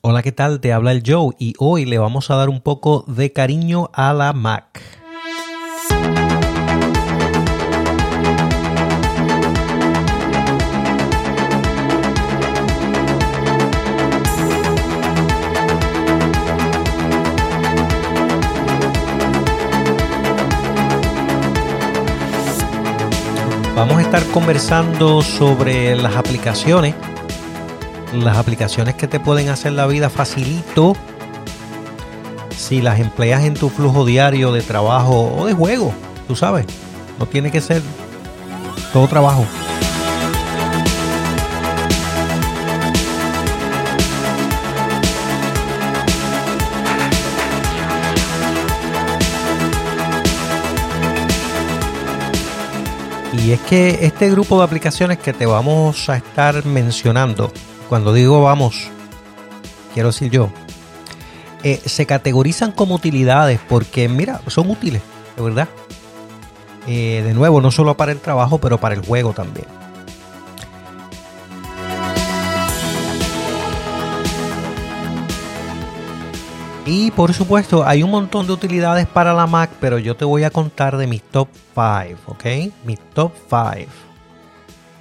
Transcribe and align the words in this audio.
Hola, 0.00 0.22
¿qué 0.22 0.30
tal? 0.30 0.60
Te 0.60 0.72
habla 0.72 0.92
el 0.92 1.02
Joe 1.04 1.34
y 1.40 1.54
hoy 1.58 1.84
le 1.84 1.98
vamos 1.98 2.30
a 2.30 2.36
dar 2.36 2.48
un 2.48 2.60
poco 2.60 3.04
de 3.08 3.32
cariño 3.32 3.90
a 3.92 4.12
la 4.12 4.32
Mac. 4.32 4.80
Vamos 23.74 23.96
a 23.96 24.02
estar 24.02 24.24
conversando 24.26 25.22
sobre 25.22 25.96
las 25.96 26.14
aplicaciones 26.14 26.94
las 28.12 28.38
aplicaciones 28.38 28.94
que 28.94 29.06
te 29.06 29.20
pueden 29.20 29.48
hacer 29.48 29.72
la 29.72 29.86
vida 29.86 30.08
facilito 30.10 30.94
si 32.56 32.80
las 32.80 32.98
empleas 32.98 33.44
en 33.44 33.54
tu 33.54 33.68
flujo 33.68 34.04
diario 34.04 34.52
de 34.52 34.62
trabajo 34.62 35.34
o 35.36 35.46
de 35.46 35.54
juego, 35.54 35.92
tú 36.26 36.34
sabes, 36.34 36.66
no 37.18 37.26
tiene 37.26 37.50
que 37.50 37.60
ser 37.60 37.82
todo 38.92 39.06
trabajo. 39.06 39.46
Y 53.32 53.52
es 53.52 53.60
que 53.60 54.00
este 54.02 54.30
grupo 54.30 54.58
de 54.58 54.64
aplicaciones 54.64 55.18
que 55.18 55.32
te 55.32 55.46
vamos 55.46 56.10
a 56.10 56.16
estar 56.16 56.66
mencionando 56.66 57.50
cuando 57.88 58.12
digo 58.12 58.42
vamos, 58.42 58.88
quiero 59.94 60.10
decir 60.10 60.30
yo, 60.30 60.50
eh, 61.62 61.80
se 61.84 62.06
categorizan 62.06 62.72
como 62.72 62.94
utilidades 62.94 63.60
porque, 63.68 64.08
mira, 64.08 64.40
son 64.46 64.70
útiles, 64.70 65.02
de 65.36 65.42
verdad. 65.42 65.68
Eh, 66.86 67.22
de 67.24 67.34
nuevo, 67.34 67.60
no 67.60 67.70
solo 67.70 67.96
para 67.96 68.12
el 68.12 68.20
trabajo, 68.20 68.58
pero 68.58 68.78
para 68.78 68.94
el 68.94 69.04
juego 69.04 69.32
también. 69.32 69.66
Y 76.86 77.10
por 77.10 77.34
supuesto, 77.34 77.86
hay 77.86 78.02
un 78.02 78.10
montón 78.10 78.46
de 78.46 78.52
utilidades 78.54 79.06
para 79.06 79.34
la 79.34 79.46
Mac, 79.46 79.70
pero 79.78 79.98
yo 79.98 80.16
te 80.16 80.24
voy 80.24 80.44
a 80.44 80.50
contar 80.50 80.96
de 80.96 81.06
mis 81.06 81.22
top 81.22 81.48
5, 81.74 82.18
¿ok? 82.24 82.44
Mis 82.84 82.98
top 83.12 83.32
5. 83.50 83.90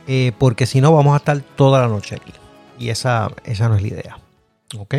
Eh, 0.06 0.33
porque 0.38 0.66
si 0.66 0.81
no, 0.81 0.92
vamos 0.92 1.14
a 1.14 1.17
estar 1.17 1.39
toda 1.56 1.80
la 1.80 1.88
noche 1.88 2.16
aquí. 2.16 2.33
Y 2.78 2.89
esa, 2.89 3.31
esa 3.44 3.70
no 3.70 3.75
es 3.75 3.81
la 3.81 3.88
idea. 3.88 4.20
¿Ok? 4.78 4.95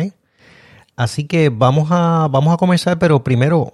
Así 0.95 1.25
que 1.25 1.49
vamos 1.49 1.89
a, 1.91 2.27
vamos 2.29 2.53
a 2.53 2.57
comenzar, 2.57 2.99
pero 2.99 3.23
primero... 3.23 3.73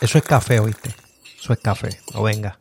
Eso 0.00 0.18
es 0.18 0.24
café, 0.24 0.60
¿oíste? 0.60 0.94
Eso 1.38 1.52
es 1.52 1.58
café, 1.58 1.90
no 2.14 2.22
venga. 2.22 2.58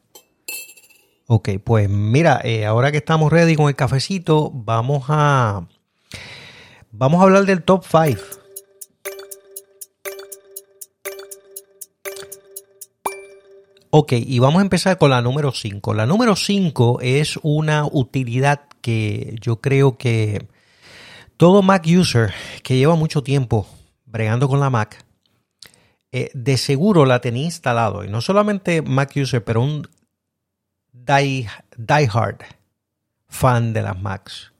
Ok, 1.28 1.50
pues 1.64 1.90
mira, 1.90 2.40
eh, 2.44 2.66
ahora 2.66 2.92
que 2.92 2.98
estamos 2.98 3.32
ready 3.32 3.56
con 3.56 3.68
el 3.68 3.76
cafecito, 3.76 4.52
vamos 4.54 5.06
a... 5.10 5.68
Vamos 6.92 7.20
a 7.20 7.24
hablar 7.24 7.46
del 7.46 7.64
top 7.64 7.84
5. 7.84 8.45
Ok, 13.98 14.12
y 14.12 14.40
vamos 14.40 14.60
a 14.60 14.64
empezar 14.64 14.98
con 14.98 15.10
la 15.10 15.22
número 15.22 15.54
5. 15.54 15.94
La 15.94 16.06
número 16.06 16.36
5 16.36 17.00
es 17.02 17.40
una 17.44 17.86
utilidad 17.86 18.68
que 18.82 19.38
yo 19.40 19.62
creo 19.62 19.98
que 19.98 20.50
todo 21.38 21.62
Mac 21.62 21.86
user 21.88 22.34
que 22.62 22.76
lleva 22.76 22.98
mucho 22.98 23.24
tiempo 23.24 23.66
bregando 24.06 24.50
con 24.50 24.60
la 24.60 24.70
Mac, 24.70 25.06
eh, 26.12 26.30
de 26.34 26.58
seguro 26.58 27.06
la 27.06 27.22
tenía 27.22 27.46
instalado. 27.46 28.04
Y 28.04 28.10
no 28.10 28.20
solamente 28.20 28.82
Mac 28.82 29.14
user, 29.16 29.42
pero 29.46 29.62
un 29.62 29.88
die, 30.92 31.48
hard 32.12 32.40
fan 33.30 33.72
de 33.72 33.82
las 33.82 33.98
Macs. 33.98 34.52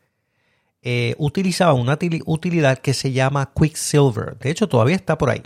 Eh, 0.82 1.14
utilizaba 1.18 1.74
una 1.74 2.00
utilidad 2.26 2.78
que 2.78 2.94
se 2.94 3.12
llama 3.12 3.52
Quicksilver. 3.54 4.38
De 4.38 4.50
hecho, 4.50 4.70
todavía 4.70 4.96
está 4.96 5.18
por 5.18 5.30
ahí. 5.30 5.44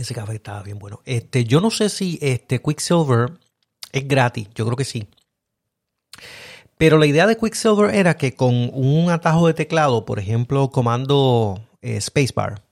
Ese 0.00 0.14
café 0.14 0.34
estaba 0.34 0.62
bien 0.62 0.78
bueno. 0.78 1.00
Este, 1.04 1.44
yo 1.44 1.60
no 1.60 1.70
sé 1.70 1.90
si 1.90 2.18
este 2.22 2.62
Quicksilver 2.62 3.32
es 3.92 4.08
gratis. 4.08 4.48
Yo 4.54 4.64
creo 4.64 4.76
que 4.76 4.84
sí. 4.84 5.06
Pero 6.78 6.96
la 6.96 7.04
idea 7.04 7.26
de 7.26 7.36
Quicksilver 7.36 7.94
era 7.94 8.16
que 8.16 8.34
con 8.34 8.70
un 8.72 9.10
atajo 9.10 9.46
de 9.46 9.52
teclado, 9.52 10.06
por 10.06 10.18
ejemplo, 10.18 10.70
comando 10.70 11.60
eh, 11.82 12.00
spacebar, 12.00 12.62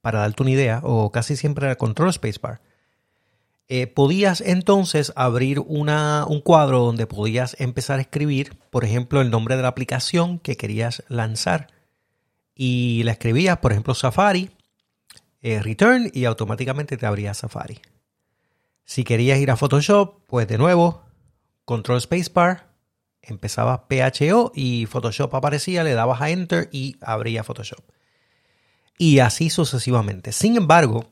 para 0.00 0.20
darte 0.20 0.42
una 0.42 0.50
idea, 0.50 0.80
o 0.82 1.12
casi 1.12 1.36
siempre 1.36 1.66
era 1.66 1.76
control 1.76 2.12
spacebar, 2.12 2.60
eh, 3.68 3.86
podías 3.86 4.40
entonces 4.40 5.12
abrir 5.14 5.60
una, 5.60 6.26
un 6.28 6.40
cuadro 6.40 6.80
donde 6.80 7.06
podías 7.06 7.56
empezar 7.60 8.00
a 8.00 8.02
escribir, 8.02 8.58
por 8.70 8.84
ejemplo, 8.84 9.20
el 9.20 9.30
nombre 9.30 9.56
de 9.56 9.62
la 9.62 9.68
aplicación 9.68 10.40
que 10.40 10.56
querías 10.56 11.04
lanzar. 11.08 11.68
Y 12.56 13.02
la 13.04 13.12
escribías, 13.12 13.58
por 13.58 13.70
ejemplo, 13.70 13.94
Safari, 13.94 14.50
eh, 15.44 15.60
return 15.60 16.10
y 16.14 16.24
automáticamente 16.24 16.96
te 16.96 17.04
abría 17.04 17.34
Safari. 17.34 17.78
Si 18.86 19.04
querías 19.04 19.38
ir 19.38 19.50
a 19.50 19.56
Photoshop, 19.56 20.24
pues 20.26 20.48
de 20.48 20.56
nuevo, 20.56 21.04
Control 21.66 22.00
Spacebar, 22.00 22.70
empezaba 23.20 23.86
PHO 23.86 24.52
y 24.54 24.86
Photoshop 24.86 25.34
aparecía, 25.34 25.84
le 25.84 25.92
dabas 25.92 26.22
a 26.22 26.30
Enter 26.30 26.70
y 26.72 26.96
abría 27.02 27.44
Photoshop. 27.44 27.84
Y 28.96 29.18
así 29.18 29.50
sucesivamente. 29.50 30.32
Sin 30.32 30.56
embargo, 30.56 31.10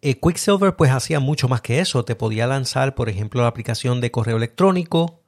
eh, 0.00 0.20
Quicksilver 0.20 0.76
pues 0.76 0.92
hacía 0.92 1.18
mucho 1.18 1.48
más 1.48 1.60
que 1.60 1.80
eso. 1.80 2.04
Te 2.04 2.14
podía 2.14 2.46
lanzar, 2.46 2.94
por 2.94 3.08
ejemplo, 3.08 3.42
la 3.42 3.48
aplicación 3.48 4.00
de 4.00 4.12
correo 4.12 4.36
electrónico. 4.36 5.24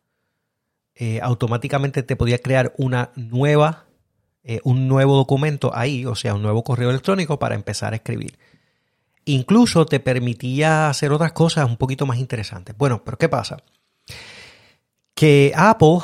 Eh, 0.94 1.18
automáticamente 1.22 2.04
te 2.04 2.14
podía 2.14 2.38
crear 2.38 2.72
una 2.76 3.10
nueva 3.16 3.86
eh, 4.46 4.60
un 4.62 4.88
nuevo 4.88 5.16
documento 5.16 5.72
ahí, 5.74 6.04
o 6.04 6.14
sea, 6.14 6.34
un 6.34 6.42
nuevo 6.42 6.62
correo 6.62 6.90
electrónico 6.90 7.38
para 7.38 7.54
empezar 7.54 7.94
a 7.94 7.96
escribir. 7.96 8.38
Incluso 9.24 9.86
te 9.86 10.00
permitía 10.00 10.90
hacer 10.90 11.12
otras 11.12 11.32
cosas 11.32 11.66
un 11.66 11.78
poquito 11.78 12.04
más 12.04 12.18
interesantes. 12.18 12.76
Bueno, 12.76 13.02
pero 13.02 13.16
¿qué 13.16 13.30
pasa? 13.30 13.62
Que 15.14 15.54
Apple 15.56 16.00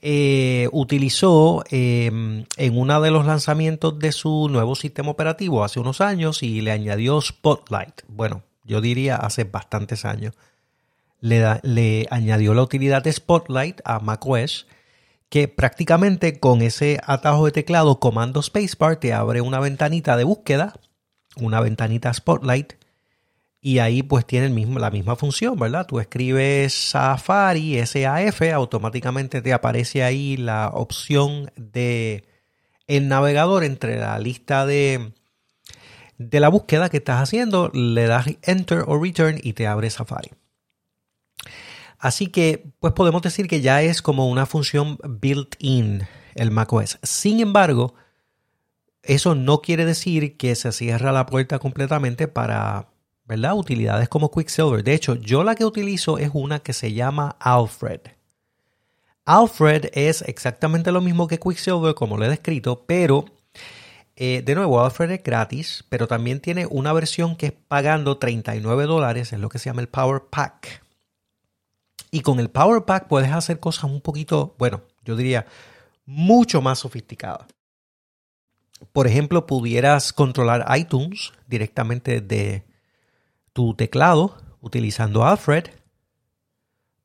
eh, 0.00 0.68
utilizó 0.72 1.62
em, 1.70 2.46
en 2.56 2.76
uno 2.76 3.00
de 3.00 3.12
los 3.12 3.24
lanzamientos 3.26 3.96
de 3.96 4.10
su 4.10 4.48
nuevo 4.50 4.74
sistema 4.74 5.10
operativo 5.10 5.62
hace 5.62 5.78
unos 5.78 6.00
años 6.00 6.42
y 6.42 6.62
le 6.62 6.72
añadió 6.72 7.20
Spotlight. 7.20 8.02
Bueno, 8.08 8.42
yo 8.64 8.80
diría 8.80 9.14
hace 9.14 9.44
bastantes 9.44 10.04
años. 10.04 10.34
Le, 11.20 11.60
le 11.62 12.08
añadió 12.10 12.54
la 12.54 12.62
utilidad 12.62 13.04
de 13.04 13.12
Spotlight 13.12 13.80
a 13.84 14.00
macOS 14.00 14.66
que 15.32 15.48
prácticamente 15.48 16.38
con 16.38 16.60
ese 16.60 17.00
atajo 17.06 17.46
de 17.46 17.52
teclado 17.52 17.98
comando 17.98 18.42
spacebar 18.42 18.96
te 18.96 19.14
abre 19.14 19.40
una 19.40 19.60
ventanita 19.60 20.18
de 20.18 20.24
búsqueda, 20.24 20.74
una 21.36 21.58
ventanita 21.62 22.12
Spotlight, 22.12 22.74
y 23.58 23.78
ahí 23.78 24.02
pues 24.02 24.26
tiene 24.26 24.48
el 24.48 24.74
la 24.78 24.90
misma 24.90 25.16
función, 25.16 25.58
¿verdad? 25.58 25.86
Tú 25.86 26.00
escribes 26.00 26.74
Safari, 26.74 27.78
SAF, 27.78 28.42
automáticamente 28.52 29.40
te 29.40 29.54
aparece 29.54 30.04
ahí 30.04 30.36
la 30.36 30.68
opción 30.68 31.50
de 31.56 32.26
el 32.86 33.08
navegador 33.08 33.64
entre 33.64 33.96
la 33.98 34.18
lista 34.18 34.66
de, 34.66 35.14
de 36.18 36.40
la 36.40 36.50
búsqueda 36.50 36.90
que 36.90 36.98
estás 36.98 37.22
haciendo, 37.22 37.70
le 37.72 38.06
das 38.06 38.26
Enter 38.42 38.84
o 38.86 39.02
Return 39.02 39.40
y 39.42 39.54
te 39.54 39.66
abre 39.66 39.88
Safari. 39.88 40.41
Así 42.02 42.26
que, 42.26 42.66
pues 42.80 42.94
podemos 42.94 43.22
decir 43.22 43.46
que 43.46 43.60
ya 43.60 43.80
es 43.80 44.02
como 44.02 44.28
una 44.28 44.44
función 44.44 44.98
built-in 45.04 46.02
el 46.34 46.50
macOS. 46.50 46.98
Sin 47.04 47.38
embargo, 47.38 47.94
eso 49.04 49.36
no 49.36 49.60
quiere 49.60 49.84
decir 49.84 50.36
que 50.36 50.56
se 50.56 50.72
cierra 50.72 51.12
la 51.12 51.26
puerta 51.26 51.60
completamente 51.60 52.26
para, 52.26 52.88
¿verdad? 53.24 53.54
Utilidades 53.54 54.08
como 54.08 54.32
Quicksilver. 54.32 54.82
De 54.82 54.94
hecho, 54.94 55.14
yo 55.14 55.44
la 55.44 55.54
que 55.54 55.64
utilizo 55.64 56.18
es 56.18 56.30
una 56.32 56.58
que 56.58 56.72
se 56.72 56.92
llama 56.92 57.36
Alfred. 57.38 58.00
Alfred 59.24 59.90
es 59.92 60.22
exactamente 60.22 60.90
lo 60.90 61.02
mismo 61.02 61.28
que 61.28 61.38
Quicksilver, 61.38 61.94
como 61.94 62.16
lo 62.16 62.24
he 62.24 62.28
descrito, 62.28 62.82
pero 62.84 63.26
eh, 64.16 64.42
de 64.44 64.56
nuevo, 64.56 64.84
Alfred 64.84 65.12
es 65.12 65.22
gratis, 65.22 65.84
pero 65.88 66.08
también 66.08 66.40
tiene 66.40 66.66
una 66.66 66.92
versión 66.92 67.36
que 67.36 67.46
es 67.46 67.52
pagando 67.52 68.18
39 68.18 68.86
dólares, 68.86 69.32
es 69.32 69.38
lo 69.38 69.48
que 69.48 69.60
se 69.60 69.66
llama 69.66 69.82
el 69.82 69.88
Power 69.88 70.22
Pack. 70.28 70.81
Y 72.14 72.20
con 72.20 72.38
el 72.38 72.50
Power 72.50 72.84
Pack 72.84 73.08
puedes 73.08 73.32
hacer 73.32 73.58
cosas 73.58 73.84
un 73.84 74.02
poquito, 74.02 74.54
bueno, 74.58 74.82
yo 75.02 75.16
diría 75.16 75.46
mucho 76.04 76.60
más 76.60 76.80
sofisticadas. 76.80 77.46
Por 78.92 79.06
ejemplo, 79.06 79.46
pudieras 79.46 80.12
controlar 80.12 80.66
iTunes 80.76 81.32
directamente 81.46 82.20
de 82.20 82.66
tu 83.54 83.74
teclado 83.74 84.36
utilizando 84.60 85.24
Alfred. 85.24 85.68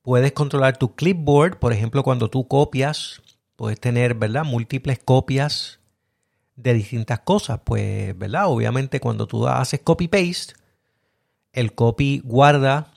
Puedes 0.01 0.33
controlar 0.33 0.75
tu 0.75 0.93
clipboard, 0.93 1.57
por 1.57 1.71
ejemplo, 1.71 2.03
cuando 2.03 2.29
tú 2.29 2.45
copias, 2.49 3.21
puedes 3.55 3.79
tener, 3.79 4.13
¿verdad? 4.13 4.43
Múltiples 4.43 4.99
copias 4.99 5.79
de 6.57 6.73
distintas 6.73 7.19
cosas. 7.21 7.61
Pues, 7.63 8.17
¿verdad? 8.17 8.47
Obviamente 8.47 8.99
cuando 8.99 9.25
tú 9.25 9.47
haces 9.47 9.79
copy-paste, 9.79 10.55
el 11.53 11.73
copy 11.73 12.21
guarda 12.25 12.91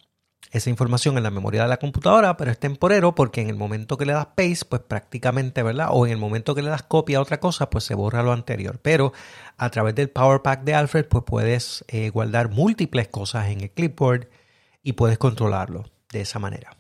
esa 0.51 0.71
información 0.71 1.17
en 1.17 1.23
la 1.23 1.31
memoria 1.31 1.63
de 1.63 1.69
la 1.69 1.79
computadora, 1.79 2.37
pero 2.37 2.51
es 2.51 2.59
temporero 2.59 3.15
porque 3.15 3.41
en 3.41 3.49
el 3.49 3.57
momento 3.57 3.97
que 3.97 4.05
le 4.05 4.13
das 4.13 4.27
paste, 4.27 4.65
pues 4.69 4.83
prácticamente, 4.83 5.63
¿verdad? 5.63 5.89
O 5.91 6.07
en 6.07 6.13
el 6.13 6.19
momento 6.19 6.55
que 6.55 6.63
le 6.63 6.71
das 6.71 6.83
copia 6.83 7.19
a 7.19 7.21
otra 7.21 7.39
cosa, 7.39 7.71
pues 7.71 7.85
se 7.85 7.95
borra 7.95 8.23
lo 8.23 8.33
anterior. 8.33 8.81
Pero 8.83 9.13
a 9.57 9.71
través 9.71 9.95
del 9.95 10.11
Power 10.11 10.43
Pack 10.43 10.65
de 10.65 10.75
Alfred, 10.75 11.07
pues 11.07 11.25
puedes 11.25 11.85
eh, 11.89 12.11
guardar 12.11 12.51
múltiples 12.51 13.09
cosas 13.09 13.49
en 13.51 13.61
el 13.61 13.71
clipboard 13.71 14.29
y 14.83 14.95
puedes 14.95 15.19
controlarlo 15.19 15.85
de 16.11 16.23
esa 16.23 16.39
manera. 16.41 16.77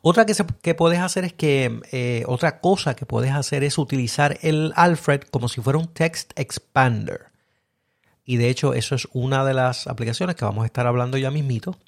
Otra 0.00 0.26
que, 0.26 0.74
puedes 0.74 0.98
hacer 0.98 1.24
es 1.24 1.32
que, 1.34 1.80
eh, 1.92 2.24
otra 2.26 2.60
cosa 2.60 2.94
que 2.94 3.06
puedes 3.06 3.32
hacer 3.32 3.64
es 3.64 3.78
utilizar 3.78 4.38
el 4.42 4.72
Alfred 4.76 5.22
como 5.30 5.48
si 5.48 5.60
fuera 5.60 5.78
un 5.78 5.88
text 5.88 6.32
expander. 6.36 7.26
Y 8.24 8.36
de 8.36 8.48
hecho, 8.48 8.74
eso 8.74 8.94
es 8.94 9.08
una 9.12 9.44
de 9.44 9.54
las 9.54 9.86
aplicaciones 9.86 10.36
que 10.36 10.44
vamos 10.44 10.64
a 10.64 10.66
estar 10.66 10.86
hablando 10.86 11.16
ya 11.16 11.30
mismito. 11.30 11.78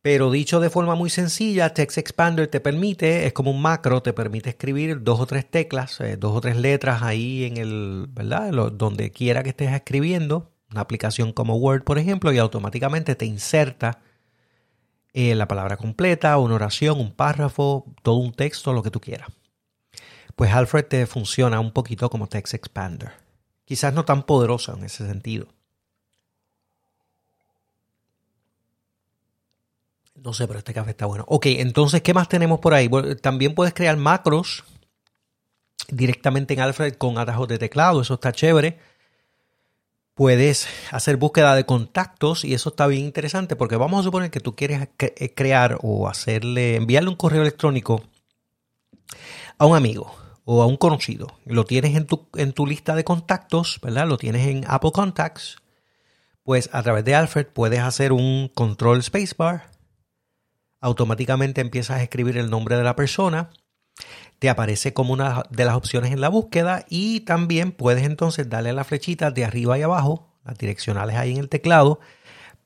Pero 0.00 0.30
dicho 0.30 0.60
de 0.60 0.70
forma 0.70 0.94
muy 0.94 1.10
sencilla, 1.10 1.74
Text 1.74 1.98
Expander 1.98 2.46
te 2.46 2.60
permite, 2.60 3.26
es 3.26 3.32
como 3.32 3.50
un 3.50 3.60
macro, 3.60 4.00
te 4.00 4.12
permite 4.12 4.50
escribir 4.50 5.02
dos 5.02 5.18
o 5.20 5.26
tres 5.26 5.50
teclas, 5.50 6.00
eh, 6.00 6.16
dos 6.16 6.36
o 6.36 6.40
tres 6.40 6.56
letras 6.56 7.02
ahí 7.02 7.44
en 7.44 7.56
el, 7.56 8.06
¿verdad? 8.08 8.52
donde 8.72 9.10
quiera 9.10 9.42
que 9.42 9.50
estés 9.50 9.72
escribiendo, 9.72 10.52
una 10.70 10.82
aplicación 10.82 11.32
como 11.32 11.56
Word, 11.56 11.82
por 11.82 11.98
ejemplo, 11.98 12.32
y 12.32 12.38
automáticamente 12.38 13.16
te 13.16 13.26
inserta 13.26 14.00
eh, 15.12 15.34
la 15.34 15.48
palabra 15.48 15.76
completa, 15.76 16.38
una 16.38 16.54
oración, 16.54 17.00
un 17.00 17.12
párrafo, 17.12 17.86
todo 18.02 18.16
un 18.16 18.32
texto, 18.32 18.72
lo 18.72 18.82
que 18.82 18.90
tú 18.90 19.00
quieras. 19.00 19.28
Pues 20.36 20.52
Alfred 20.52 20.84
te 20.84 21.06
funciona 21.06 21.58
un 21.58 21.72
poquito 21.72 22.08
como 22.08 22.28
Text 22.28 22.54
Expander. 22.54 23.12
Quizás 23.64 23.92
no 23.92 24.04
tan 24.04 24.22
poderosa 24.22 24.74
en 24.74 24.84
ese 24.84 25.06
sentido. 25.06 25.48
No 30.28 30.34
sé, 30.34 30.46
pero 30.46 30.58
este 30.58 30.74
café 30.74 30.90
está 30.90 31.06
bueno. 31.06 31.24
Ok, 31.26 31.46
entonces, 31.46 32.02
¿qué 32.02 32.12
más 32.12 32.28
tenemos 32.28 32.60
por 32.60 32.74
ahí? 32.74 32.90
también 33.22 33.54
puedes 33.54 33.72
crear 33.72 33.96
macros 33.96 34.62
directamente 35.88 36.52
en 36.52 36.60
Alfred 36.60 36.96
con 36.96 37.16
atajos 37.16 37.48
de 37.48 37.56
teclado. 37.56 38.02
Eso 38.02 38.12
está 38.12 38.30
chévere. 38.30 38.78
Puedes 40.12 40.68
hacer 40.90 41.16
búsqueda 41.16 41.54
de 41.54 41.64
contactos 41.64 42.44
y 42.44 42.52
eso 42.52 42.68
está 42.68 42.86
bien 42.88 43.06
interesante 43.06 43.56
porque 43.56 43.76
vamos 43.76 44.00
a 44.00 44.02
suponer 44.02 44.30
que 44.30 44.40
tú 44.40 44.54
quieres 44.54 44.90
eh, 44.98 45.32
crear 45.34 45.78
o 45.80 46.10
hacerle, 46.10 46.76
enviarle 46.76 47.08
un 47.08 47.16
correo 47.16 47.40
electrónico 47.40 48.02
a 49.56 49.64
un 49.64 49.78
amigo 49.78 50.14
o 50.44 50.60
a 50.60 50.66
un 50.66 50.76
conocido. 50.76 51.38
Lo 51.46 51.64
tienes 51.64 51.96
en 51.96 52.06
tu, 52.06 52.28
en 52.34 52.52
tu 52.52 52.66
lista 52.66 52.94
de 52.94 53.04
contactos, 53.04 53.80
¿verdad? 53.82 54.06
Lo 54.06 54.18
tienes 54.18 54.46
en 54.46 54.66
Apple 54.68 54.92
Contacts. 54.92 55.56
Pues 56.42 56.68
a 56.74 56.82
través 56.82 57.06
de 57.06 57.14
Alfred 57.14 57.46
puedes 57.46 57.80
hacer 57.80 58.12
un 58.12 58.50
control 58.54 59.02
spacebar 59.02 59.77
automáticamente 60.80 61.60
empiezas 61.60 61.98
a 61.98 62.02
escribir 62.02 62.38
el 62.38 62.50
nombre 62.50 62.76
de 62.76 62.84
la 62.84 62.96
persona, 62.96 63.50
te 64.38 64.48
aparece 64.48 64.92
como 64.92 65.12
una 65.12 65.44
de 65.50 65.64
las 65.64 65.74
opciones 65.74 66.12
en 66.12 66.20
la 66.20 66.28
búsqueda 66.28 66.84
y 66.88 67.20
también 67.20 67.72
puedes 67.72 68.04
entonces 68.04 68.48
darle 68.48 68.70
a 68.70 68.74
la 68.74 68.84
flechita 68.84 69.30
de 69.30 69.44
arriba 69.44 69.78
y 69.78 69.82
abajo, 69.82 70.28
las 70.44 70.56
direccionales 70.56 71.16
ahí 71.16 71.32
en 71.32 71.38
el 71.38 71.48
teclado, 71.48 71.98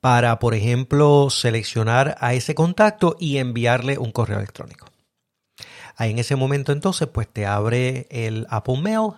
para, 0.00 0.38
por 0.38 0.54
ejemplo, 0.54 1.30
seleccionar 1.30 2.16
a 2.20 2.34
ese 2.34 2.54
contacto 2.54 3.16
y 3.18 3.38
enviarle 3.38 3.98
un 3.98 4.12
correo 4.12 4.38
electrónico. 4.38 4.88
Ahí 5.96 6.10
en 6.10 6.18
ese 6.18 6.36
momento 6.36 6.72
entonces 6.72 7.08
pues 7.08 7.28
te 7.28 7.46
abre 7.46 8.06
el 8.10 8.46
Apple 8.50 8.80
Mail, 8.80 9.12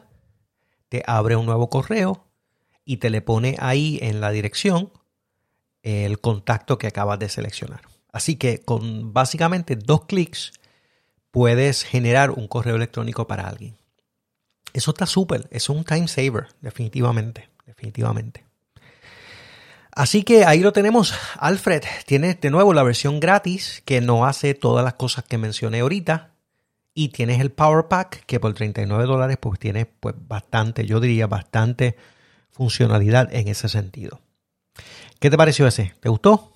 te 0.89 1.03
abre 1.07 1.37
un 1.37 1.47
nuevo 1.47 1.71
correo 1.71 2.27
y 2.85 2.99
te 2.99 3.11
le 3.11 3.23
pone 3.23 3.57
ahí 3.61 3.99
en 4.03 4.21
la 4.21 4.31
dirección 4.31 4.93
el 5.83 6.21
contacto 6.21 6.79
que 6.79 6.87
acabas 6.87 7.19
de 7.19 7.29
seleccionar. 7.29 7.94
Así 8.15 8.37
que 8.37 8.61
con 8.61 9.13
básicamente 9.13 9.75
dos 9.75 10.05
clics 10.05 10.53
puedes 11.33 11.83
generar 11.83 12.31
un 12.31 12.47
correo 12.47 12.77
electrónico 12.77 13.27
para 13.27 13.49
alguien. 13.49 13.75
Eso 14.73 14.93
está 14.93 15.05
súper, 15.05 15.49
es 15.51 15.69
un 15.69 15.83
time 15.83 16.07
saver, 16.07 16.47
definitivamente, 16.61 17.49
definitivamente. 17.67 18.45
Así 19.91 20.23
que 20.23 20.45
ahí 20.45 20.61
lo 20.61 20.73
tenemos. 20.73 21.13
Alfred 21.39 21.83
tiene 22.07 22.35
de 22.35 22.51
nuevo 22.51 22.73
la 22.73 22.85
versión 22.85 23.19
gratis 23.19 23.83
que 23.85 24.01
no 24.01 24.27
hace 24.27 24.55
todas 24.55 24.85
las 24.85 24.95
cosas 24.95 25.25
que 25.25 25.37
mencioné 25.37 25.81
ahorita. 25.81 26.31
Y 26.95 27.09
tienes 27.09 27.41
el 27.41 27.51
Power 27.51 27.89
Pack 27.89 28.27
que 28.27 28.39
por 28.39 28.55
39 28.55 29.07
dólares 29.07 29.39
pues 29.41 29.59
tiene 29.59 29.87
pues 29.87 30.15
bastante, 30.17 30.87
yo 30.87 31.01
diría 31.01 31.27
bastante 31.27 31.97
funcionalidad 32.53 33.35
en 33.35 33.49
ese 33.49 33.69
sentido. 33.69 34.21
¿Qué 35.19 35.31
te 35.31 35.37
pareció 35.37 35.67
ese? 35.67 35.95
¿Te 35.99 36.09
gustó? 36.09 36.54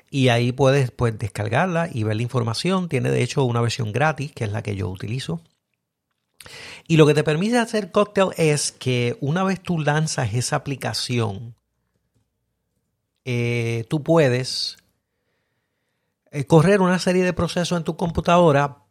Y 0.09 0.29
ahí 0.29 0.51
puedes 0.51 0.89
pues, 0.89 1.15
descargarla 1.15 1.89
y 1.93 2.01
ver 2.01 2.15
la 2.15 2.23
información. 2.23 2.89
Tiene 2.89 3.11
de 3.11 3.21
hecho 3.21 3.43
una 3.43 3.61
versión 3.61 3.91
gratis, 3.91 4.31
que 4.31 4.45
es 4.45 4.51
la 4.51 4.63
que 4.63 4.75
yo 4.75 4.89
utilizo. 4.89 5.43
Y 6.87 6.97
lo 6.97 7.05
que 7.05 7.13
te 7.13 7.23
permite 7.23 7.59
hacer 7.59 7.91
Cocktail 7.91 8.29
es 8.35 8.71
que 8.71 9.15
una 9.21 9.43
vez 9.43 9.61
tú 9.61 9.77
lanzas 9.77 10.33
esa 10.33 10.55
aplicación, 10.55 11.53
eh, 13.25 13.85
tú 13.89 14.01
puedes 14.01 14.79
correr 16.47 16.81
una 16.81 16.99
serie 16.99 17.23
de 17.23 17.33
procesos 17.33 17.77
en 17.77 17.83
tu 17.83 17.95
computadora 17.95 18.83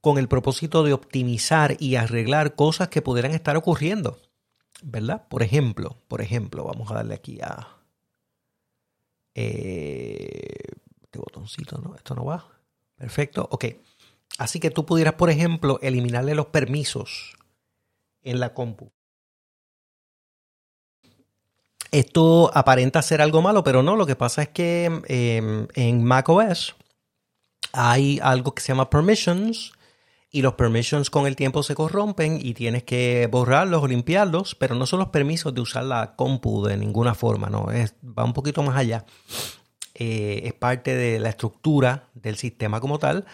con 0.00 0.18
el 0.18 0.28
propósito 0.28 0.82
de 0.84 0.92
optimizar 0.92 1.76
y 1.80 1.96
arreglar 1.96 2.54
cosas 2.54 2.88
que 2.88 3.00
pudieran 3.02 3.32
estar 3.32 3.56
ocurriendo. 3.56 4.20
¿Verdad? 4.82 5.26
Por 5.28 5.42
ejemplo, 5.42 5.96
por 6.08 6.20
ejemplo, 6.20 6.64
vamos 6.64 6.90
a 6.90 6.94
darle 6.96 7.14
aquí 7.14 7.40
a 7.40 7.78
eh, 9.34 10.58
este 11.02 11.18
botoncito, 11.18 11.78
¿no? 11.78 11.94
Esto 11.96 12.14
no 12.14 12.26
va. 12.26 12.46
Perfecto. 12.96 13.48
Ok. 13.50 13.64
Así 14.36 14.60
que 14.60 14.70
tú 14.70 14.84
pudieras, 14.84 15.14
por 15.14 15.30
ejemplo, 15.30 15.78
eliminarle 15.80 16.34
los 16.34 16.46
permisos 16.46 17.34
en 18.22 18.40
la 18.40 18.52
compu. 18.52 18.92
Esto 21.90 22.50
aparenta 22.52 23.00
ser 23.02 23.22
algo 23.22 23.40
malo, 23.40 23.64
pero 23.64 23.82
no. 23.82 23.96
Lo 23.96 24.04
que 24.04 24.16
pasa 24.16 24.42
es 24.42 24.48
que 24.48 24.84
em, 25.06 25.66
en 25.74 26.04
macOS 26.04 26.74
hay 27.72 28.20
algo 28.22 28.54
que 28.54 28.62
se 28.62 28.68
llama 28.68 28.90
permissions 28.90 29.72
y 30.30 30.42
los 30.42 30.54
permissions 30.54 31.10
con 31.10 31.26
el 31.26 31.36
tiempo 31.36 31.62
se 31.62 31.76
corrompen 31.76 32.40
y 32.42 32.54
tienes 32.54 32.82
que 32.82 33.28
borrarlos 33.30 33.82
o 33.82 33.86
limpiarlos, 33.86 34.56
pero 34.56 34.74
no 34.74 34.84
son 34.84 34.98
los 34.98 35.10
permisos 35.10 35.54
de 35.54 35.60
usar 35.60 35.84
la 35.84 36.16
compu 36.16 36.64
de 36.64 36.76
ninguna 36.76 37.14
forma, 37.14 37.48
no, 37.48 37.70
es, 37.70 37.94
va 38.02 38.24
un 38.24 38.32
poquito 38.32 38.62
más 38.64 38.76
allá. 38.76 39.04
Eh, 39.94 40.42
es 40.44 40.52
parte 40.54 40.96
de 40.96 41.20
la 41.20 41.28
estructura 41.28 42.08
del 42.14 42.36
sistema 42.36 42.80
como 42.80 42.98
tal. 42.98 43.26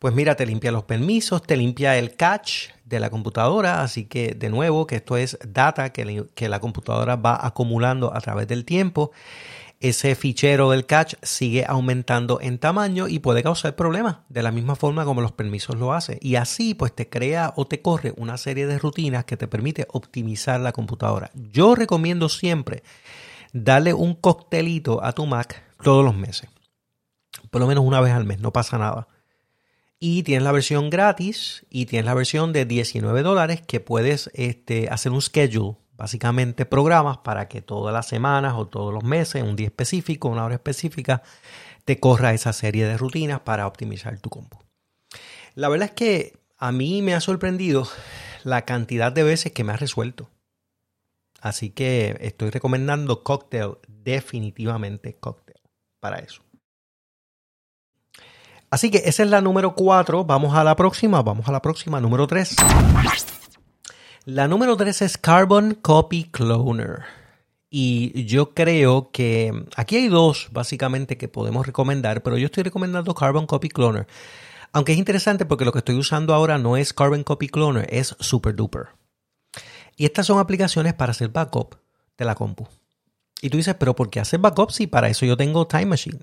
Pues 0.00 0.14
mira, 0.14 0.34
te 0.34 0.46
limpia 0.46 0.72
los 0.72 0.84
permisos, 0.84 1.42
te 1.42 1.56
limpia 1.56 1.96
el 1.96 2.16
cache 2.16 2.72
de 2.84 2.98
la 2.98 3.10
computadora, 3.10 3.82
así 3.82 4.06
que 4.06 4.34
de 4.34 4.48
nuevo 4.48 4.86
que 4.86 4.96
esto 4.96 5.16
es 5.16 5.38
data 5.46 5.92
que, 5.92 6.24
que 6.34 6.48
la 6.48 6.58
computadora 6.60 7.16
va 7.16 7.44
acumulando 7.44 8.12
a 8.14 8.20
través 8.20 8.48
del 8.48 8.64
tiempo 8.64 9.12
ese 9.80 10.14
fichero 10.16 10.70
del 10.70 10.86
cache 10.86 11.18
sigue 11.22 11.64
aumentando 11.66 12.40
en 12.40 12.58
tamaño 12.58 13.06
y 13.06 13.20
puede 13.20 13.42
causar 13.42 13.76
problemas 13.76 14.18
de 14.28 14.42
la 14.42 14.50
misma 14.50 14.74
forma 14.74 15.04
como 15.04 15.20
los 15.20 15.32
permisos 15.32 15.76
lo 15.76 15.92
hacen. 15.92 16.18
Y 16.20 16.34
así 16.34 16.74
pues 16.74 16.92
te 16.92 17.08
crea 17.08 17.52
o 17.56 17.66
te 17.66 17.80
corre 17.80 18.12
una 18.16 18.36
serie 18.38 18.66
de 18.66 18.78
rutinas 18.78 19.24
que 19.24 19.36
te 19.36 19.46
permite 19.46 19.86
optimizar 19.90 20.60
la 20.60 20.72
computadora. 20.72 21.30
Yo 21.34 21.74
recomiendo 21.76 22.28
siempre 22.28 22.82
darle 23.52 23.94
un 23.94 24.14
coctelito 24.14 25.04
a 25.04 25.12
tu 25.12 25.26
Mac 25.26 25.62
todos 25.82 26.04
los 26.04 26.16
meses. 26.16 26.50
Por 27.50 27.60
lo 27.60 27.66
menos 27.68 27.84
una 27.84 28.00
vez 28.00 28.12
al 28.12 28.24
mes, 28.24 28.40
no 28.40 28.52
pasa 28.52 28.78
nada. 28.78 29.06
Y 30.00 30.22
tienes 30.22 30.42
la 30.42 30.52
versión 30.52 30.90
gratis 30.90 31.66
y 31.70 31.86
tienes 31.86 32.06
la 32.06 32.14
versión 32.14 32.52
de 32.52 32.64
19 32.64 33.22
dólares 33.22 33.62
que 33.66 33.80
puedes 33.80 34.30
este, 34.34 34.88
hacer 34.90 35.12
un 35.12 35.22
schedule 35.22 35.76
básicamente 35.98 36.64
programas 36.64 37.18
para 37.18 37.48
que 37.48 37.60
todas 37.60 37.92
las 37.92 38.06
semanas 38.06 38.54
o 38.56 38.66
todos 38.66 38.94
los 38.94 39.02
meses, 39.02 39.42
un 39.42 39.56
día 39.56 39.66
específico, 39.66 40.28
una 40.28 40.44
hora 40.44 40.54
específica, 40.54 41.22
te 41.84 41.98
corra 41.98 42.32
esa 42.32 42.52
serie 42.52 42.86
de 42.86 42.96
rutinas 42.96 43.40
para 43.40 43.66
optimizar 43.66 44.18
tu 44.20 44.30
compu. 44.30 44.58
La 45.54 45.68
verdad 45.68 45.88
es 45.88 45.94
que 45.94 46.38
a 46.56 46.70
mí 46.70 47.02
me 47.02 47.14
ha 47.14 47.20
sorprendido 47.20 47.88
la 48.44 48.62
cantidad 48.64 49.10
de 49.10 49.24
veces 49.24 49.52
que 49.52 49.64
me 49.64 49.72
ha 49.72 49.76
resuelto. 49.76 50.30
Así 51.40 51.70
que 51.70 52.16
estoy 52.20 52.50
recomendando 52.50 53.24
Cocktail, 53.24 53.78
definitivamente 53.88 55.16
Cocktail, 55.16 55.60
para 56.00 56.18
eso. 56.18 56.42
Así 58.70 58.90
que 58.90 58.98
esa 58.98 59.22
es 59.22 59.30
la 59.30 59.40
número 59.40 59.74
4. 59.74 60.24
Vamos 60.24 60.54
a 60.54 60.62
la 60.62 60.76
próxima. 60.76 61.22
Vamos 61.22 61.48
a 61.48 61.52
la 61.52 61.62
próxima, 61.62 62.00
número 62.00 62.26
3. 62.26 62.56
La 64.28 64.46
número 64.46 64.76
3 64.76 65.00
es 65.00 65.16
Carbon 65.16 65.72
Copy 65.72 66.24
Cloner. 66.24 66.98
Y 67.70 68.26
yo 68.26 68.52
creo 68.52 69.10
que 69.10 69.50
aquí 69.74 69.96
hay 69.96 70.08
dos 70.08 70.48
básicamente 70.52 71.16
que 71.16 71.28
podemos 71.28 71.66
recomendar, 71.66 72.22
pero 72.22 72.36
yo 72.36 72.44
estoy 72.44 72.62
recomendando 72.62 73.14
Carbon 73.14 73.46
Copy 73.46 73.70
Cloner. 73.70 74.06
Aunque 74.72 74.92
es 74.92 74.98
interesante 74.98 75.46
porque 75.46 75.64
lo 75.64 75.72
que 75.72 75.78
estoy 75.78 75.94
usando 75.94 76.34
ahora 76.34 76.58
no 76.58 76.76
es 76.76 76.92
Carbon 76.92 77.24
Copy 77.24 77.48
Cloner, 77.48 77.86
es 77.88 78.16
Super 78.20 78.54
Duper. 78.54 78.88
Y 79.96 80.04
estas 80.04 80.26
son 80.26 80.38
aplicaciones 80.38 80.92
para 80.92 81.12
hacer 81.12 81.30
backup 81.30 81.76
de 82.18 82.26
la 82.26 82.34
compu. 82.34 82.68
Y 83.40 83.48
tú 83.48 83.56
dices, 83.56 83.76
pero 83.76 83.96
¿por 83.96 84.10
qué 84.10 84.20
hacer 84.20 84.40
backup 84.40 84.72
si 84.72 84.86
para 84.86 85.08
eso 85.08 85.24
yo 85.24 85.38
tengo 85.38 85.66
Time 85.66 85.86
Machine? 85.86 86.20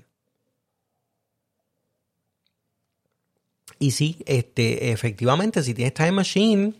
Y 3.80 3.90
sí, 3.90 4.22
este, 4.26 4.92
efectivamente, 4.92 5.60
si 5.64 5.74
tienes 5.74 5.94
Time 5.94 6.12
Machine, 6.12 6.72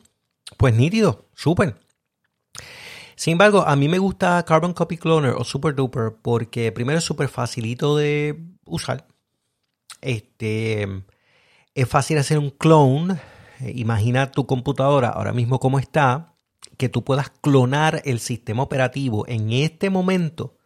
pues 0.56 0.74
nítido, 0.74 1.26
súper. 1.34 1.76
Sin 3.16 3.32
embargo, 3.32 3.64
a 3.66 3.76
mí 3.76 3.88
me 3.88 3.98
gusta 3.98 4.44
Carbon 4.44 4.74
Copy 4.74 4.98
Cloner 4.98 5.32
o 5.32 5.44
Super 5.44 5.74
Duper 5.74 6.16
porque 6.20 6.70
primero 6.70 6.98
es 6.98 7.04
súper 7.04 7.28
facilito 7.28 7.96
de 7.96 8.38
usar. 8.66 9.06
Este, 10.02 10.86
es 11.74 11.88
fácil 11.88 12.18
hacer 12.18 12.38
un 12.38 12.50
clone. 12.50 13.18
Imagina 13.60 14.30
tu 14.30 14.46
computadora 14.46 15.08
ahora 15.08 15.32
mismo 15.32 15.58
como 15.58 15.78
está, 15.78 16.34
que 16.76 16.90
tú 16.90 17.04
puedas 17.04 17.30
clonar 17.30 18.02
el 18.04 18.20
sistema 18.20 18.62
operativo 18.62 19.26
en 19.26 19.50
este 19.52 19.88
momento 19.88 20.58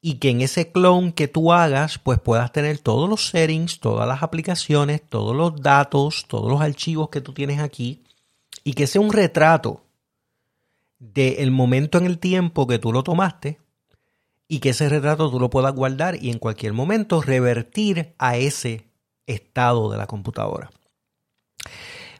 y 0.00 0.14
que 0.14 0.30
en 0.30 0.40
ese 0.40 0.72
clone 0.72 1.14
que 1.14 1.28
tú 1.28 1.52
hagas, 1.52 1.98
pues 1.98 2.18
puedas 2.18 2.50
tener 2.50 2.78
todos 2.78 3.08
los 3.08 3.28
settings, 3.28 3.78
todas 3.78 4.08
las 4.08 4.24
aplicaciones, 4.24 5.06
todos 5.08 5.36
los 5.36 5.62
datos, 5.62 6.26
todos 6.26 6.50
los 6.50 6.60
archivos 6.60 7.10
que 7.10 7.20
tú 7.20 7.32
tienes 7.32 7.60
aquí 7.60 8.04
y 8.64 8.72
que 8.72 8.86
sea 8.86 9.02
un 9.02 9.12
retrato 9.12 9.84
del 10.98 11.50
momento 11.50 11.98
en 11.98 12.06
el 12.06 12.18
tiempo 12.18 12.66
que 12.66 12.78
tú 12.78 12.92
lo 12.92 13.02
tomaste 13.02 13.60
y 14.48 14.60
que 14.60 14.70
ese 14.70 14.88
retrato 14.88 15.30
tú 15.30 15.38
lo 15.38 15.50
puedas 15.50 15.74
guardar 15.74 16.16
y 16.22 16.30
en 16.30 16.38
cualquier 16.38 16.72
momento 16.72 17.22
revertir 17.22 18.14
a 18.18 18.36
ese 18.36 18.88
estado 19.26 19.90
de 19.90 19.98
la 19.98 20.06
computadora. 20.06 20.70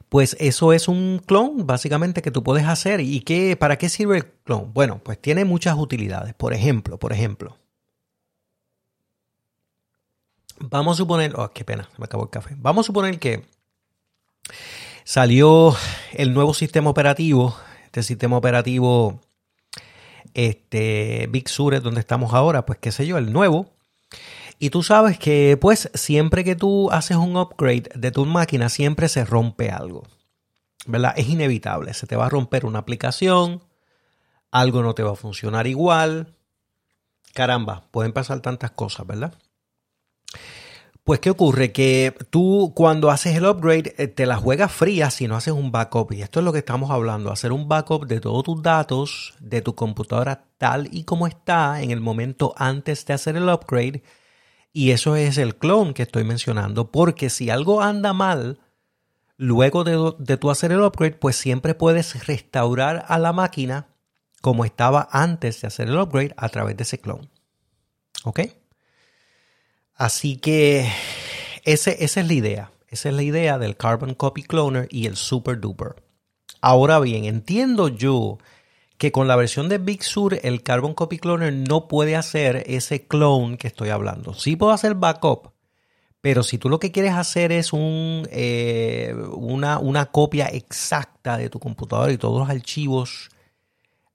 Pues 0.09 0.37
eso 0.39 0.71
es 0.71 0.87
un 0.87 1.21
clon 1.25 1.65
básicamente 1.65 2.21
que 2.21 2.31
tú 2.31 2.43
puedes 2.43 2.65
hacer. 2.65 3.01
¿Y 3.01 3.21
qué, 3.21 3.55
para 3.57 3.77
qué 3.77 3.89
sirve 3.89 4.17
el 4.17 4.25
clon? 4.25 4.71
Bueno, 4.73 4.99
pues 5.03 5.19
tiene 5.19 5.45
muchas 5.45 5.75
utilidades. 5.77 6.33
Por 6.35 6.53
ejemplo, 6.53 6.97
por 6.97 7.11
ejemplo, 7.11 7.57
vamos 10.59 10.95
a 10.95 10.97
suponer, 10.97 11.33
oh, 11.35 11.51
qué 11.51 11.65
pena, 11.65 11.89
me 11.97 12.05
acabó 12.05 12.23
el 12.23 12.29
café. 12.29 12.55
Vamos 12.57 12.85
a 12.85 12.87
suponer 12.87 13.19
que 13.19 13.45
Salió 15.07 15.75
el 16.13 16.33
nuevo 16.33 16.55
sistema 16.55 16.89
operativo, 16.89 17.55
este 17.85 18.01
sistema 18.01 18.37
operativo 18.37 19.21
este, 20.33 21.27
Big 21.29 21.47
Sur, 21.47 21.79
donde 21.79 21.99
estamos 21.99 22.33
ahora, 22.33 22.65
pues 22.65 22.79
qué 22.79 22.91
sé 22.91 23.05
yo, 23.05 23.19
el 23.19 23.31
nuevo. 23.31 23.69
Y 24.57 24.71
tú 24.71 24.81
sabes 24.81 25.19
que 25.19 25.59
pues 25.61 25.91
siempre 25.93 26.43
que 26.43 26.55
tú 26.55 26.89
haces 26.89 27.17
un 27.17 27.37
upgrade 27.37 27.91
de 27.93 28.09
tu 28.09 28.25
máquina, 28.25 28.67
siempre 28.67 29.07
se 29.07 29.25
rompe 29.25 29.69
algo. 29.69 30.07
¿Verdad? 30.87 31.13
Es 31.17 31.29
inevitable, 31.29 31.93
se 31.93 32.07
te 32.07 32.15
va 32.15 32.25
a 32.25 32.29
romper 32.29 32.65
una 32.65 32.79
aplicación, 32.79 33.61
algo 34.49 34.81
no 34.81 34.95
te 34.95 35.03
va 35.03 35.11
a 35.11 35.15
funcionar 35.15 35.67
igual. 35.67 36.33
Caramba, 37.35 37.83
pueden 37.91 38.11
pasar 38.11 38.39
tantas 38.39 38.71
cosas, 38.71 39.05
¿verdad? 39.05 39.35
Pues, 41.05 41.19
¿qué 41.19 41.29
ocurre? 41.29 41.71
Que 41.71 42.15
tú 42.31 42.73
cuando 42.75 43.11
haces 43.11 43.35
el 43.35 43.45
upgrade 43.45 43.93
eh, 43.99 44.07
te 44.07 44.25
la 44.25 44.37
juegas 44.37 44.71
fría 44.71 45.11
si 45.11 45.27
no 45.27 45.35
haces 45.35 45.53
un 45.53 45.71
backup. 45.71 46.11
Y 46.13 46.23
esto 46.23 46.39
es 46.39 46.43
lo 46.43 46.51
que 46.51 46.57
estamos 46.57 46.89
hablando, 46.89 47.31
hacer 47.31 47.51
un 47.51 47.67
backup 47.67 48.07
de 48.07 48.19
todos 48.19 48.43
tus 48.43 48.63
datos, 48.63 49.35
de 49.39 49.61
tu 49.61 49.75
computadora 49.75 50.45
tal 50.57 50.89
y 50.91 51.03
como 51.03 51.27
está 51.27 51.83
en 51.83 51.91
el 51.91 52.01
momento 52.01 52.55
antes 52.57 53.05
de 53.05 53.13
hacer 53.13 53.35
el 53.37 53.47
upgrade. 53.49 54.01
Y 54.73 54.91
eso 54.91 55.15
es 55.15 55.37
el 55.37 55.55
clone 55.57 55.93
que 55.93 56.01
estoy 56.03 56.23
mencionando, 56.23 56.89
porque 56.89 57.29
si 57.29 57.51
algo 57.51 57.83
anda 57.83 58.11
mal, 58.13 58.59
luego 59.37 59.83
de, 59.83 60.15
de 60.17 60.37
tú 60.37 60.49
hacer 60.49 60.71
el 60.71 60.81
upgrade, 60.81 61.17
pues 61.17 61.35
siempre 61.35 61.75
puedes 61.75 62.25
restaurar 62.25 63.05
a 63.07 63.19
la 63.19 63.31
máquina 63.31 63.89
como 64.41 64.65
estaba 64.65 65.07
antes 65.11 65.61
de 65.61 65.67
hacer 65.67 65.87
el 65.87 65.99
upgrade 65.99 66.33
a 66.35 66.49
través 66.49 66.75
de 66.77 66.83
ese 66.83 66.97
clone. 66.97 67.29
¿Ok? 68.23 68.39
Así 69.95 70.37
que 70.37 70.89
ese, 71.63 72.03
esa 72.03 72.21
es 72.21 72.27
la 72.27 72.33
idea. 72.33 72.71
Esa 72.87 73.09
es 73.09 73.15
la 73.15 73.23
idea 73.23 73.57
del 73.57 73.77
Carbon 73.77 74.13
Copy 74.13 74.43
Cloner 74.43 74.87
y 74.91 75.07
el 75.07 75.15
Super 75.15 75.59
Duper. 75.59 75.95
Ahora 76.61 76.99
bien, 76.99 77.25
entiendo 77.25 77.87
yo 77.89 78.37
que 78.97 79.11
con 79.11 79.27
la 79.27 79.35
versión 79.35 79.69
de 79.69 79.77
Big 79.77 80.03
Sur 80.03 80.39
el 80.41 80.63
Carbon 80.63 80.93
Copy 80.93 81.17
Cloner 81.17 81.53
no 81.53 81.87
puede 81.87 82.15
hacer 82.15 82.63
ese 82.67 83.07
clone 83.07 83.57
que 83.57 83.67
estoy 83.67 83.89
hablando. 83.89 84.33
Sí 84.33 84.55
puedo 84.55 84.71
hacer 84.71 84.95
backup, 84.95 85.51
pero 86.21 86.43
si 86.43 86.57
tú 86.57 86.69
lo 86.69 86.79
que 86.79 86.91
quieres 86.91 87.13
hacer 87.13 87.51
es 87.51 87.73
un, 87.73 88.27
eh, 88.31 89.13
una, 89.33 89.79
una 89.79 90.07
copia 90.07 90.47
exacta 90.47 91.37
de 91.37 91.49
tu 91.49 91.59
computadora 91.59 92.11
y 92.11 92.17
todos 92.17 92.39
los 92.39 92.49
archivos 92.49 93.29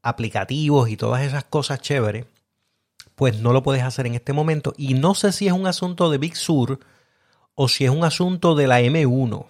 aplicativos 0.03 0.89
y 0.89 0.97
todas 0.97 1.23
esas 1.23 1.45
cosas 1.45 1.81
chéveres, 1.81 2.27
pues 3.21 3.39
no 3.39 3.53
lo 3.53 3.63
puedes 3.63 3.83
hacer 3.83 4.07
en 4.07 4.15
este 4.15 4.33
momento. 4.33 4.73
Y 4.79 4.95
no 4.95 5.15
sé 5.15 5.33
si 5.33 5.47
es 5.47 5.53
un 5.53 5.67
asunto 5.67 6.11
de 6.11 6.17
Big 6.17 6.37
Sur 6.37 6.81
o 7.55 7.69
si 7.69 7.85
es 7.85 7.91
un 7.91 8.03
asunto 8.03 8.55
de 8.55 8.67
la 8.67 8.81
M1, 8.81 9.45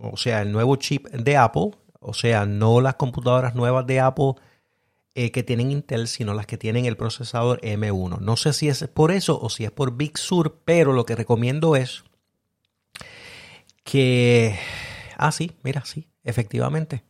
o 0.00 0.16
sea, 0.16 0.40
el 0.40 0.50
nuevo 0.50 0.76
chip 0.76 1.06
de 1.08 1.36
Apple, 1.36 1.72
o 2.00 2.14
sea, 2.14 2.46
no 2.46 2.80
las 2.80 2.94
computadoras 2.94 3.54
nuevas 3.54 3.86
de 3.86 4.00
Apple 4.00 4.32
eh, 5.14 5.30
que 5.30 5.42
tienen 5.42 5.70
Intel, 5.70 6.08
sino 6.08 6.32
las 6.32 6.46
que 6.46 6.56
tienen 6.56 6.86
el 6.86 6.96
procesador 6.96 7.60
M1. 7.60 8.18
No 8.20 8.36
sé 8.38 8.54
si 8.54 8.70
es 8.70 8.82
por 8.88 9.12
eso 9.12 9.38
o 9.38 9.50
si 9.50 9.64
es 9.64 9.70
por 9.70 9.98
Big 9.98 10.16
Sur, 10.16 10.62
pero 10.64 10.94
lo 10.94 11.04
que 11.04 11.16
recomiendo 11.16 11.76
es 11.76 12.02
que... 13.84 14.58
Ah, 15.18 15.32
sí, 15.32 15.52
mira, 15.64 15.84
sí, 15.84 16.08
efectivamente. 16.24 17.04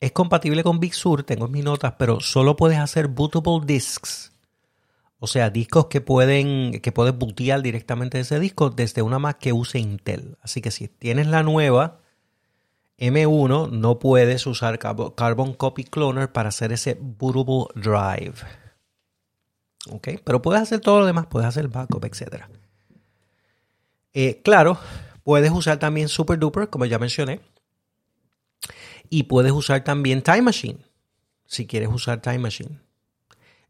Es 0.00 0.10
compatible 0.10 0.64
con 0.64 0.80
Big 0.80 0.94
Sur, 0.94 1.22
tengo 1.22 1.46
mis 1.46 1.62
notas, 1.62 1.94
pero 1.96 2.18
solo 2.18 2.56
puedes 2.56 2.78
hacer 2.78 3.06
bootable 3.06 3.60
disks 3.64 4.32
o 5.18 5.26
sea, 5.26 5.50
discos 5.50 5.86
que 5.86 6.00
pueden, 6.00 6.80
que 6.80 6.92
puedes 6.92 7.16
bootear 7.16 7.62
directamente 7.62 8.18
de 8.18 8.22
ese 8.22 8.38
disco 8.38 8.70
desde 8.70 9.02
una 9.02 9.18
Mac 9.18 9.38
que 9.38 9.52
use 9.52 9.78
Intel. 9.78 10.36
Así 10.42 10.60
que 10.60 10.70
si 10.70 10.88
tienes 10.88 11.26
la 11.26 11.42
nueva 11.42 12.00
M1, 12.98 13.70
no 13.70 13.98
puedes 13.98 14.46
usar 14.46 14.78
Carbon 14.78 15.54
Copy 15.54 15.84
Cloner 15.84 16.32
para 16.32 16.50
hacer 16.50 16.72
ese 16.72 16.98
bootable 17.00 17.66
drive. 17.74 18.34
¿Ok? 19.90 20.08
Pero 20.24 20.42
puedes 20.42 20.62
hacer 20.62 20.80
todo 20.80 21.00
lo 21.00 21.06
demás, 21.06 21.26
puedes 21.26 21.48
hacer 21.48 21.68
backup, 21.68 22.04
etc. 22.04 22.44
Eh, 24.12 24.42
claro, 24.42 24.78
puedes 25.22 25.50
usar 25.50 25.78
también 25.78 26.08
Super 26.08 26.38
Duper, 26.38 26.68
como 26.68 26.84
ya 26.84 26.98
mencioné. 26.98 27.40
Y 29.08 29.24
puedes 29.24 29.52
usar 29.52 29.84
también 29.84 30.22
Time 30.22 30.42
Machine, 30.42 30.78
si 31.46 31.66
quieres 31.66 31.88
usar 31.90 32.20
Time 32.20 32.38
Machine. 32.38 32.85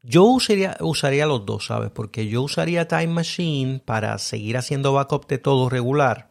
Yo 0.08 0.22
usaría, 0.22 0.76
usaría 0.80 1.26
los 1.26 1.44
dos, 1.44 1.66
¿sabes? 1.66 1.90
Porque 1.90 2.28
yo 2.28 2.42
usaría 2.42 2.86
Time 2.86 3.08
Machine 3.08 3.80
para 3.84 4.16
seguir 4.18 4.56
haciendo 4.56 4.92
backup 4.92 5.26
de 5.26 5.38
todo 5.38 5.68
regular. 5.68 6.30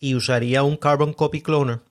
Y 0.00 0.14
usaría 0.14 0.62
un 0.62 0.78
Carbon 0.78 1.12
Copy 1.12 1.42
Cloner 1.42 1.82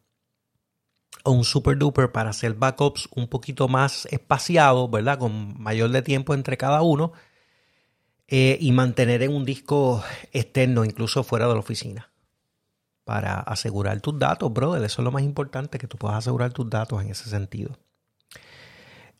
o 1.24 1.31
un 1.31 1.43
super 1.43 1.77
duper 1.77 2.12
para 2.12 2.31
hacer 2.31 2.55
backups 2.55 3.07
un 3.15 3.27
poquito 3.27 3.67
más 3.67 4.07
espaciados, 4.07 4.89
¿verdad? 4.89 5.19
Con 5.19 5.62
mayor 5.62 5.91
de 5.91 6.01
tiempo 6.01 6.34
entre 6.34 6.57
cada 6.57 6.81
uno. 6.81 7.13
Eh, 8.27 8.57
y 8.60 8.72
mantener 8.72 9.22
en 9.22 9.36
un 9.36 9.45
disco 9.45 10.03
externo, 10.34 10.84
incluso 10.84 11.24
fuera 11.24 11.48
de 11.48 11.53
la 11.53 11.60
oficina, 11.60 12.12
para 13.03 13.39
asegurar 13.39 14.01
tus 14.01 14.17
datos, 14.17 14.51
brother. 14.51 14.84
Eso 14.84 15.03
es 15.03 15.05
lo 15.05 15.12
más 15.12 15.22
importante, 15.22 15.77
que 15.77 15.86
tú 15.86 15.98
puedas 15.98 16.17
asegurar 16.17 16.53
tus 16.53 16.67
datos 16.67 17.03
en 17.03 17.12
ese 17.12 17.29
sentido. 17.29 17.77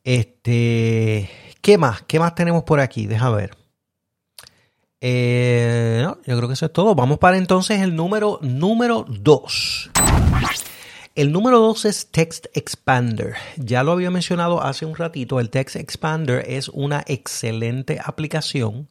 Este, 0.06 1.28
¿qué 1.62 1.80
más? 1.80 2.04
¿Qué 2.04 2.20
más 2.20 2.36
tenemos 2.36 2.64
por 2.64 2.80
aquí? 2.80 3.08
Deja 3.08 3.32
ver. 3.32 3.58
Eh, 5.02 6.06
yo 6.06 6.38
creo 6.38 6.48
que 6.48 6.54
eso 6.54 6.68
es 6.68 6.74
todo. 6.74 6.94
Vamos 6.94 7.18
para 7.18 7.38
entonces 7.38 7.82
el 7.82 7.96
número 7.96 8.38
número 8.44 9.08
2. 9.10 9.90
El 11.16 11.32
número 11.32 11.60
2 11.60 11.86
es 11.86 12.12
Text 12.12 12.46
Expander. 12.54 13.34
Ya 13.58 13.82
lo 13.82 13.94
había 13.94 14.12
mencionado 14.12 14.62
hace 14.62 14.86
un 14.86 14.96
ratito. 14.96 15.40
El 15.40 15.50
Text 15.50 15.76
Expander 15.76 16.44
es 16.48 16.70
una 16.70 17.04
excelente 17.08 18.00
aplicación 18.04 18.90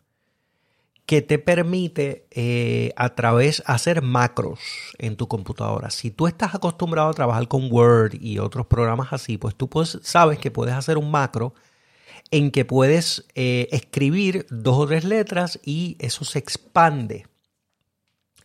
que 1.06 1.20
te 1.20 1.38
permite 1.38 2.26
eh, 2.30 2.92
a 2.96 3.14
través 3.14 3.62
hacer 3.66 4.00
macros 4.00 4.60
en 4.98 5.16
tu 5.16 5.28
computadora. 5.28 5.90
Si 5.90 6.10
tú 6.10 6.26
estás 6.26 6.54
acostumbrado 6.54 7.10
a 7.10 7.14
trabajar 7.14 7.46
con 7.46 7.70
Word 7.70 8.14
y 8.20 8.38
otros 8.38 8.66
programas 8.66 9.12
así, 9.12 9.36
pues 9.36 9.54
tú 9.54 9.68
sabes 10.02 10.38
que 10.38 10.50
puedes 10.50 10.74
hacer 10.74 10.96
un 10.96 11.10
macro 11.10 11.54
en 12.30 12.50
que 12.50 12.64
puedes 12.64 13.26
eh, 13.34 13.68
escribir 13.70 14.46
dos 14.50 14.78
o 14.78 14.86
tres 14.86 15.04
letras 15.04 15.60
y 15.62 15.96
eso 16.00 16.24
se 16.24 16.38
expande 16.38 17.26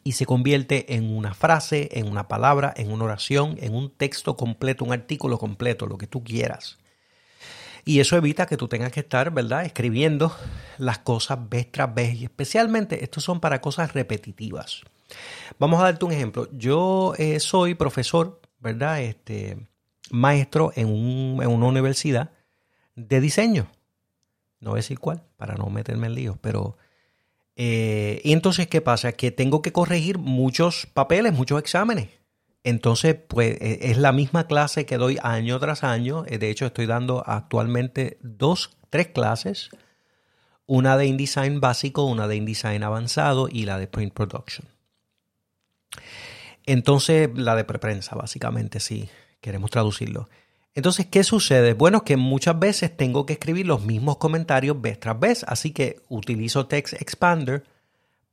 y 0.04 0.14
se 0.14 0.26
convierte 0.26 0.96
en 0.96 1.16
una 1.16 1.34
frase, 1.34 1.90
en 1.94 2.08
una 2.08 2.28
palabra, 2.28 2.74
en 2.76 2.92
una 2.92 3.06
oración, 3.06 3.58
en 3.62 3.74
un 3.74 3.90
texto 3.90 4.36
completo, 4.36 4.84
un 4.84 4.92
artículo 4.92 5.38
completo, 5.38 5.88
lo 5.88 5.98
que 5.98 6.08
tú 6.08 6.24
quieras. 6.24 6.78
Y 7.90 8.02
eso 8.02 8.16
evita 8.16 8.46
que 8.46 8.56
tú 8.56 8.68
tengas 8.68 8.92
que 8.92 9.00
estar, 9.00 9.32
¿verdad?, 9.32 9.66
escribiendo 9.66 10.32
las 10.78 11.00
cosas 11.00 11.50
vez 11.50 11.72
tras 11.72 11.92
vez. 11.92 12.14
Y 12.22 12.26
especialmente, 12.26 13.04
estos 13.04 13.24
son 13.24 13.40
para 13.40 13.62
cosas 13.62 13.94
repetitivas. 13.94 14.84
Vamos 15.58 15.80
a 15.80 15.86
darte 15.86 16.06
un 16.06 16.12
ejemplo. 16.12 16.48
Yo 16.52 17.16
eh, 17.18 17.40
soy 17.40 17.74
profesor, 17.74 18.42
¿verdad?, 18.60 19.02
este, 19.02 19.66
maestro 20.12 20.72
en, 20.76 20.88
un, 20.88 21.42
en 21.42 21.50
una 21.50 21.66
universidad 21.66 22.30
de 22.96 23.20
diseño. 23.20 23.72
No 24.60 24.70
voy 24.70 24.78
a 24.78 24.84
decir 24.84 25.00
cuál, 25.00 25.24
para 25.36 25.56
no 25.56 25.66
meterme 25.72 26.06
en 26.06 26.14
líos, 26.14 26.38
pero... 26.40 26.78
Eh, 27.56 28.22
y 28.24 28.34
entonces, 28.34 28.68
¿qué 28.68 28.82
pasa? 28.82 29.14
Que 29.14 29.32
tengo 29.32 29.64
que 29.64 29.72
corregir 29.72 30.20
muchos 30.20 30.86
papeles, 30.94 31.34
muchos 31.34 31.58
exámenes. 31.58 32.10
Entonces, 32.70 33.16
pues 33.28 33.58
e, 33.62 33.90
es 33.90 33.98
la 33.98 34.12
misma 34.12 34.46
clase 34.46 34.86
que 34.86 34.98
doy 34.98 35.18
año 35.24 35.60
tras 35.60 35.84
año. 35.84 36.24
Eh, 36.28 36.38
de 36.38 36.52
hecho, 36.52 36.68
estoy 36.68 36.86
dando 36.86 37.24
actualmente 37.26 38.20
dos, 38.22 38.78
tres 38.90 39.08
clases. 39.08 39.70
Una 40.68 40.96
de 40.96 41.08
InDesign 41.08 41.60
básico, 41.60 42.04
una 42.04 42.28
de 42.28 42.36
InDesign 42.36 42.84
avanzado 42.84 43.50
y 43.52 43.66
la 43.66 43.80
de 43.80 43.88
Print 43.88 44.14
Production. 44.14 44.68
Entonces, 46.68 47.30
la 47.34 47.56
de 47.56 47.64
preprensa, 47.64 48.16
básicamente, 48.16 48.80
si 48.80 49.10
queremos 49.42 49.72
traducirlo. 49.72 50.30
Entonces, 50.76 51.08
¿qué 51.08 51.24
sucede? 51.24 51.74
Bueno, 51.74 52.04
que 52.04 52.18
muchas 52.18 52.60
veces 52.60 52.96
tengo 52.96 53.26
que 53.26 53.34
escribir 53.34 53.66
los 53.66 53.84
mismos 53.84 54.18
comentarios 54.18 54.80
vez 54.80 55.00
tras 55.00 55.20
vez, 55.20 55.44
así 55.48 55.72
que 55.72 56.04
utilizo 56.08 56.68
Text 56.68 57.02
Expander 57.02 57.64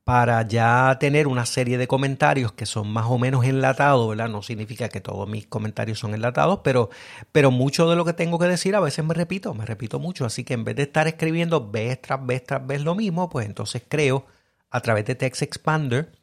para 0.07 0.41
ya 0.47 0.95
tener 1.01 1.27
una 1.27 1.45
serie 1.45 1.77
de 1.77 1.85
comentarios 1.85 2.53
que 2.53 2.65
son 2.65 2.87
más 2.87 3.07
o 3.07 3.17
menos 3.17 3.43
enlatados, 3.43 4.07
¿verdad? 4.07 4.29
No 4.29 4.41
significa 4.41 4.87
que 4.87 5.01
todos 5.01 5.27
mis 5.27 5.47
comentarios 5.47 5.99
son 5.99 6.13
enlatados, 6.13 6.61
pero, 6.63 6.89
pero 7.33 7.51
mucho 7.51 7.89
de 7.89 7.97
lo 7.97 8.05
que 8.05 8.13
tengo 8.13 8.39
que 8.39 8.45
decir 8.45 8.73
a 8.77 8.79
veces 8.79 9.03
me 9.03 9.13
repito, 9.13 9.53
me 9.53 9.65
repito 9.65 9.99
mucho, 9.99 10.23
así 10.23 10.45
que 10.45 10.53
en 10.53 10.63
vez 10.63 10.77
de 10.77 10.83
estar 10.83 11.09
escribiendo 11.09 11.69
vez 11.69 12.01
tras 12.01 12.25
vez 12.25 12.41
tras 12.45 12.65
vez 12.65 12.83
lo 12.83 12.95
mismo, 12.95 13.29
pues 13.29 13.47
entonces 13.47 13.83
creo 13.85 14.25
a 14.69 14.79
través 14.79 15.03
de 15.03 15.15
Text 15.15 15.41
Expander 15.41 16.13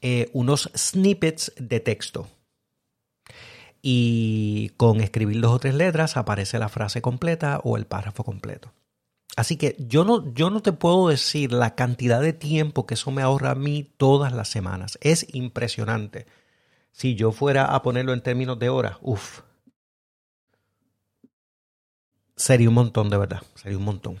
eh, 0.00 0.30
unos 0.32 0.70
snippets 0.76 1.52
de 1.56 1.80
texto 1.80 2.28
y 3.82 4.68
con 4.76 5.00
escribir 5.00 5.40
dos 5.40 5.54
o 5.54 5.58
tres 5.58 5.74
letras 5.74 6.16
aparece 6.16 6.60
la 6.60 6.68
frase 6.68 7.02
completa 7.02 7.60
o 7.64 7.76
el 7.76 7.84
párrafo 7.84 8.22
completo. 8.22 8.72
Así 9.38 9.56
que 9.56 9.76
yo 9.78 10.04
no, 10.04 10.34
yo 10.34 10.50
no 10.50 10.62
te 10.62 10.72
puedo 10.72 11.06
decir 11.06 11.52
la 11.52 11.76
cantidad 11.76 12.20
de 12.20 12.32
tiempo 12.32 12.86
que 12.86 12.94
eso 12.94 13.12
me 13.12 13.22
ahorra 13.22 13.52
a 13.52 13.54
mí 13.54 13.88
todas 13.96 14.32
las 14.32 14.48
semanas. 14.48 14.98
Es 15.00 15.32
impresionante. 15.32 16.26
Si 16.90 17.14
yo 17.14 17.30
fuera 17.30 17.66
a 17.66 17.80
ponerlo 17.82 18.12
en 18.12 18.20
términos 18.20 18.58
de 18.58 18.68
horas, 18.68 18.96
uff. 19.00 19.42
Sería 22.34 22.68
un 22.68 22.74
montón, 22.74 23.10
de 23.10 23.16
verdad. 23.16 23.40
Sería 23.54 23.78
un 23.78 23.84
montón. 23.84 24.20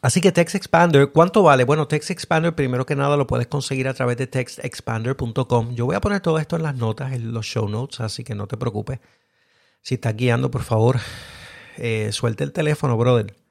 Así 0.00 0.20
que 0.20 0.32
Text 0.32 0.56
Expander, 0.56 1.12
¿cuánto 1.12 1.44
vale? 1.44 1.62
Bueno, 1.62 1.86
Text 1.86 2.10
Expander, 2.10 2.56
primero 2.56 2.84
que 2.84 2.96
nada, 2.96 3.16
lo 3.16 3.28
puedes 3.28 3.46
conseguir 3.46 3.86
a 3.86 3.94
través 3.94 4.16
de 4.16 4.26
textexpander.com. 4.26 5.76
Yo 5.76 5.86
voy 5.86 5.94
a 5.94 6.00
poner 6.00 6.20
todo 6.20 6.40
esto 6.40 6.56
en 6.56 6.64
las 6.64 6.74
notas, 6.74 7.12
en 7.12 7.32
los 7.32 7.46
show 7.46 7.68
notes, 7.68 8.00
así 8.00 8.24
que 8.24 8.34
no 8.34 8.48
te 8.48 8.56
preocupes. 8.56 8.98
Si 9.80 9.94
estás 9.94 10.16
guiando, 10.16 10.50
por 10.50 10.64
favor, 10.64 10.98
eh, 11.76 12.10
suelte 12.10 12.42
el 12.42 12.50
teléfono, 12.50 12.96
brother. 12.96 13.41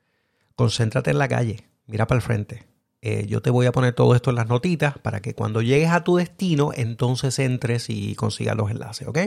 Concéntrate 0.55 1.11
en 1.11 1.17
la 1.17 1.27
calle, 1.27 1.67
mira 1.87 2.07
para 2.07 2.17
el 2.17 2.21
frente. 2.21 2.65
Eh, 3.03 3.25
yo 3.27 3.41
te 3.41 3.49
voy 3.49 3.65
a 3.65 3.71
poner 3.71 3.93
todo 3.93 4.13
esto 4.13 4.29
en 4.29 4.35
las 4.35 4.47
notitas 4.47 4.99
para 4.99 5.21
que 5.21 5.33
cuando 5.33 5.63
llegues 5.63 5.89
a 5.89 6.03
tu 6.03 6.17
destino, 6.17 6.71
entonces 6.75 7.39
entres 7.39 7.89
y 7.89 8.13
consigas 8.13 8.55
los 8.55 8.69
enlaces, 8.69 9.07
¿ok? 9.07 9.17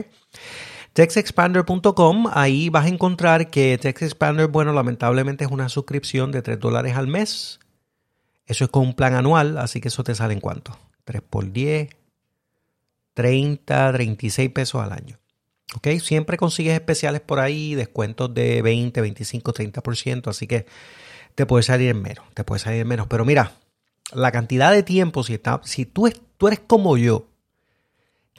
TextExpander.com, 0.93 2.27
ahí 2.31 2.69
vas 2.69 2.85
a 2.85 2.87
encontrar 2.87 3.49
que 3.49 3.77
TextExpander, 3.77 4.47
bueno, 4.47 4.71
lamentablemente 4.71 5.43
es 5.43 5.51
una 5.51 5.67
suscripción 5.67 6.31
de 6.31 6.41
3 6.41 6.57
dólares 6.57 6.95
al 6.95 7.07
mes. 7.07 7.59
Eso 8.45 8.63
es 8.63 8.69
con 8.69 8.83
un 8.83 8.93
plan 8.93 9.13
anual, 9.13 9.57
así 9.57 9.81
que 9.81 9.89
eso 9.89 10.05
te 10.05 10.15
sale 10.15 10.33
en 10.33 10.39
cuánto? 10.39 10.77
3 11.03 11.21
por 11.21 11.51
10, 11.51 11.89
30, 13.13 13.91
36 13.91 14.49
pesos 14.51 14.81
al 14.81 14.93
año. 14.93 15.19
¿Ok? 15.75 15.99
Siempre 15.99 16.37
consigues 16.37 16.75
especiales 16.75 17.19
por 17.19 17.39
ahí, 17.39 17.75
descuentos 17.75 18.33
de 18.33 18.61
20, 18.61 19.01
25, 19.01 19.53
30%, 19.53 20.29
así 20.29 20.47
que 20.47 20.65
te 21.35 21.45
puede 21.45 21.63
salir 21.63 21.89
en 21.89 22.01
menos, 22.01 22.25
te 22.33 22.43
puede 22.43 22.59
salir 22.59 22.81
en 22.81 22.87
menos. 22.87 23.07
Pero 23.07 23.25
mira, 23.25 23.51
la 24.13 24.31
cantidad 24.31 24.71
de 24.71 24.83
tiempo, 24.83 25.23
si, 25.23 25.33
está, 25.33 25.61
si 25.63 25.85
tú, 25.85 26.09
tú 26.37 26.47
eres 26.47 26.61
como 26.65 26.97
yo, 26.97 27.27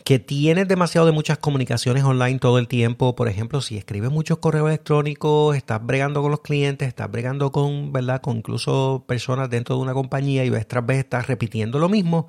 que 0.07 0.21
tienes 0.21 0.69
demasiado 0.69 1.07
de 1.07 1.13
muchas 1.13 1.39
comunicaciones 1.39 2.05
online 2.05 2.39
todo 2.39 2.59
el 2.59 2.69
tiempo. 2.69 3.17
Por 3.17 3.29
ejemplo, 3.29 3.61
si 3.61 3.77
escribes 3.77 4.11
muchos 4.11 4.39
correos 4.39 4.69
electrónicos, 4.69 5.57
estás 5.57 5.85
bregando 5.85 6.23
con 6.23 6.31
los 6.31 6.43
clientes, 6.43 6.87
estás 6.87 7.11
bregando 7.11 7.51
con, 7.51 7.93
¿verdad? 7.93 8.21
Con 8.21 8.37
incluso 8.37 9.05
personas 9.09 9.51
dentro 9.51 9.75
de 9.75 9.83
una 9.83 9.95
compañía 9.95 10.45
y 10.45 10.51
vez 10.51 10.67
tras 10.69 10.87
vez 10.87 10.99
estás 10.99 11.27
repitiendo 11.27 11.81
lo 11.81 11.89
mismo. 11.89 12.29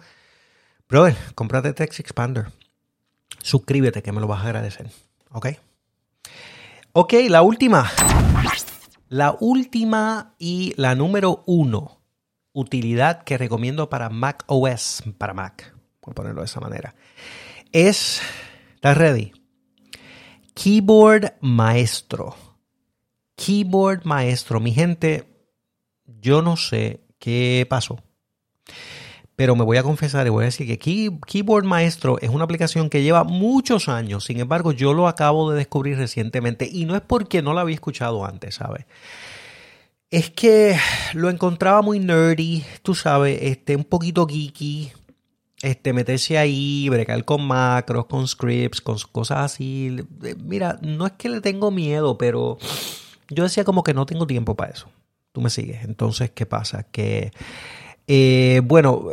Brother, 0.89 1.15
cómprate 1.35 1.73
Text 1.73 1.99
Expander. 1.99 2.47
Suscríbete 3.43 4.01
que 4.01 4.11
me 4.11 4.21
lo 4.21 4.27
vas 4.27 4.43
a 4.43 4.45
agradecer. 4.45 4.89
¿Ok? 5.31 5.49
Ok, 6.93 7.13
la 7.29 7.43
última. 7.43 7.91
La 9.09 9.35
última 9.39 10.35
y 10.37 10.73
la 10.77 10.95
número 10.95 11.43
uno 11.45 12.01
utilidad 12.53 13.23
que 13.23 13.37
recomiendo 13.37 13.89
para 13.89 14.09
Mac 14.09 14.43
OS, 14.47 15.03
para 15.17 15.33
Mac, 15.33 15.75
a 16.05 16.11
ponerlo 16.11 16.41
de 16.41 16.45
esa 16.45 16.59
manera 16.59 16.95
es, 17.71 18.21
¿estás 18.75 18.97
ready? 18.97 19.31
Keyboard 20.53 21.35
Maestro. 21.41 22.35
Keyboard 23.35 24.05
Maestro. 24.05 24.59
Mi 24.59 24.71
gente, 24.71 25.27
yo 26.05 26.41
no 26.41 26.57
sé 26.57 27.05
qué 27.19 27.65
pasó. 27.69 27.99
Pero 29.37 29.55
me 29.55 29.63
voy 29.63 29.77
a 29.77 29.83
confesar 29.83 30.25
y 30.25 30.31
voy 30.31 30.41
a 30.41 30.45
decir 30.45 30.65
que 30.65 30.79
Keyboard 30.79 31.63
Maestro 31.63 32.17
es 32.19 32.29
una 32.31 32.43
aplicación 32.43 32.89
que 32.89 33.03
lleva 33.03 33.23
muchos 33.23 33.87
años. 33.87 34.25
Sin 34.25 34.39
embargo, 34.39 34.71
yo 34.71 34.93
lo 34.93 35.07
acabo 35.07 35.51
de 35.51 35.59
descubrir 35.59 35.95
recientemente. 35.95 36.67
Y 36.69 36.85
no 36.85 36.95
es 36.95 37.01
porque 37.01 37.43
no 37.43 37.53
la 37.53 37.61
había 37.61 37.75
escuchado 37.75 38.25
antes, 38.25 38.55
¿sabes? 38.55 38.85
Es 40.09 40.31
que 40.31 40.75
lo 41.13 41.29
encontraba 41.29 41.83
muy 41.83 41.99
nerdy, 41.99 42.65
tú 42.81 42.95
sabes, 42.95 43.37
este, 43.43 43.75
un 43.75 43.83
poquito 43.83 44.25
geeky, 44.25 44.91
este, 45.61 45.93
meterse 45.93 46.39
ahí, 46.39 46.89
bregar 46.89 47.23
con 47.23 47.45
macros, 47.45 48.07
con 48.07 48.27
scripts, 48.27 48.81
con 48.81 48.97
cosas 49.11 49.53
así. 49.53 49.97
Eh, 50.23 50.33
mira, 50.43 50.79
no 50.81 51.05
es 51.05 51.11
que 51.11 51.29
le 51.29 51.41
tengo 51.41 51.69
miedo, 51.69 52.17
pero 52.17 52.57
yo 53.29 53.43
decía 53.43 53.63
como 53.63 53.83
que 53.83 53.93
no 53.93 54.07
tengo 54.07 54.25
tiempo 54.25 54.55
para 54.55 54.71
eso. 54.71 54.89
Tú 55.31 55.41
me 55.41 55.51
sigues. 55.51 55.83
Entonces, 55.83 56.31
¿qué 56.31 56.47
pasa? 56.47 56.81
Que, 56.81 57.31
eh, 58.07 58.61
bueno, 58.63 59.07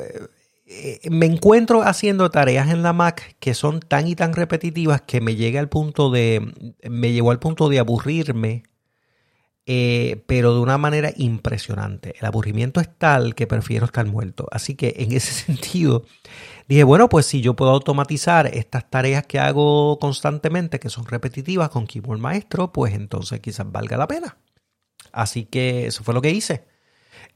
eh, 0.66 1.00
me 1.11 1.26
encuentro 1.26 1.83
haciendo 1.83 2.30
tareas 2.30 2.70
en 2.70 2.83
la 2.83 2.92
Mac 2.92 3.37
que 3.40 3.54
son 3.54 3.80
tan 3.80 4.09
y 4.09 4.16
tan 4.16 4.33
repetitivas 4.33 5.02
que 5.02 5.20
me 5.20 5.37
llega 5.37 5.61
al 5.61 5.68
punto 5.68 6.11
de, 6.11 6.74
me 6.88 7.12
llegó 7.12 7.30
al 7.30 7.38
punto 7.38 7.68
de 7.68 7.78
aburrirme 7.78 8.64
eh, 9.66 10.22
pero 10.26 10.54
de 10.54 10.61
una 10.61 10.76
manera 10.76 11.11
impresionante. 11.16 12.14
El 12.18 12.26
aburrimiento 12.26 12.80
es 12.80 12.88
tal 12.98 13.35
que 13.35 13.46
prefiero 13.46 13.87
estar 13.87 14.04
muerto. 14.07 14.46
Así 14.50 14.74
que 14.74 14.94
en 14.98 15.12
ese 15.12 15.33
sentido, 15.46 16.04
dije, 16.68 16.85
bueno, 16.85 17.09
pues 17.09 17.26
si 17.26 17.40
yo 17.40 17.54
puedo 17.57 17.70
automatizar 17.70 18.46
estas 18.46 18.90
tareas 18.90 19.26
que 19.26 19.38
hago 19.38 19.98
constantemente, 19.98 20.78
que 20.80 20.90
son 20.90 21.07
repetitivas 21.07 21.70
con 21.70 21.87
Keyboard 21.87 22.20
Maestro, 22.20 22.72
pues 22.72 22.94
entonces 22.94 23.40
quizás 23.40 23.70
valga 23.70 23.96
la 23.96 24.07
pena. 24.07 24.37
Así 25.12 25.44
que 25.46 25.87
eso 25.87 26.04
fue 26.04 26.14
lo 26.14 26.22
que 26.22 26.30
hice. 26.30 26.64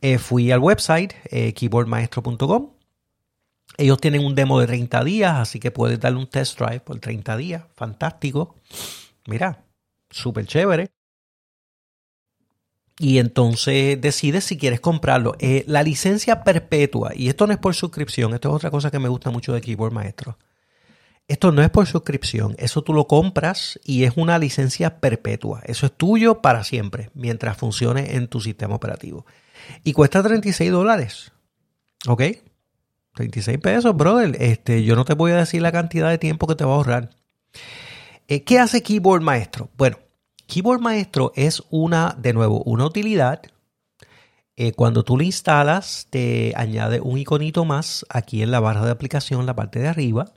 Eh, 0.01 0.19
fui 0.19 0.51
al 0.53 0.61
website 0.61 1.15
eh, 1.31 1.53
keyboardmaestro.com. 1.55 2.71
Ellos 3.77 4.01
tienen 4.01 4.25
un 4.25 4.35
demo 4.35 4.61
de 4.61 4.67
30 4.67 5.05
días, 5.05 5.37
así 5.37 5.61
que 5.61 5.71
puedes 5.71 6.01
darle 6.01 6.19
un 6.19 6.27
test 6.29 6.59
drive 6.59 6.81
por 6.81 6.99
30 6.99 7.37
días. 7.37 7.65
Fantástico. 7.75 8.57
Mira, 9.27 9.65
súper 10.11 10.47
chévere 10.47 10.91
y 12.99 13.19
entonces 13.19 14.01
decides 14.01 14.45
si 14.45 14.59
quieres 14.59 14.81
comprarlo. 14.81 15.37
Eh, 15.39 15.65
la 15.67 15.83
licencia 15.83 16.43
perpetua, 16.43 17.13
y 17.15 17.29
esto 17.29 17.47
no 17.47 17.53
es 17.53 17.59
por 17.59 17.75
suscripción, 17.75 18.35
esto 18.35 18.49
es 18.49 18.55
otra 18.55 18.71
cosa 18.71 18.91
que 18.91 18.99
me 18.99 19.09
gusta 19.09 19.31
mucho 19.31 19.53
de 19.53 19.61
Keyboard 19.61 19.93
Maestro. 19.93 20.37
Esto 21.29 21.53
no 21.53 21.63
es 21.63 21.71
por 21.71 21.87
suscripción, 21.87 22.55
eso 22.59 22.83
tú 22.83 22.95
lo 22.95 23.07
compras 23.07 23.79
y 23.85 24.05
es 24.05 24.15
una 24.17 24.39
licencia 24.39 24.99
perpetua. 24.99 25.61
Eso 25.65 25.87
es 25.87 25.93
tuyo 25.93 26.41
para 26.41 26.65
siempre, 26.65 27.11
mientras 27.15 27.57
funcione 27.57 28.17
en 28.17 28.29
tu 28.29 28.41
sistema 28.41 28.75
operativo. 28.75 29.27
Y 29.85 29.93
cuesta 29.93 30.23
36 30.23 30.71
dólares. 30.71 31.33
¿Ok? 32.07 32.23
36 33.15 33.59
pesos, 33.59 33.97
brother. 33.97 34.37
Este, 34.41 34.85
yo 34.85 34.95
no 34.95 35.05
te 35.05 35.15
voy 35.15 35.33
a 35.33 35.37
decir 35.37 35.63
la 35.63 35.73
cantidad 35.73 36.09
de 36.09 36.19
tiempo 36.19 36.47
que 36.47 36.55
te 36.55 36.65
va 36.65 36.73
a 36.73 36.77
ahorrar. 36.77 37.11
Eh, 38.29 38.45
¿Qué 38.45 38.59
hace 38.59 38.83
Keyboard 38.83 39.23
Maestro? 39.23 39.71
Bueno, 39.77 39.99
Keyboard 40.47 40.81
Maestro 40.81 41.33
es 41.35 41.63
una, 41.71 42.15
de 42.19 42.33
nuevo, 42.33 42.63
una 42.63 42.87
utilidad. 42.87 43.43
Eh, 44.57 44.73
cuando 44.73 45.05
tú 45.05 45.17
lo 45.17 45.23
instalas, 45.23 46.07
te 46.11 46.53
añade 46.57 47.01
un 47.01 47.19
iconito 47.19 47.65
más 47.65 48.05
aquí 48.09 48.43
en 48.43 48.51
la 48.51 48.61
barra 48.61 48.85
de 48.85 48.91
aplicación, 48.91 49.47
la 49.47 49.55
parte 49.55 49.79
de 49.79 49.89
arriba. 49.89 50.33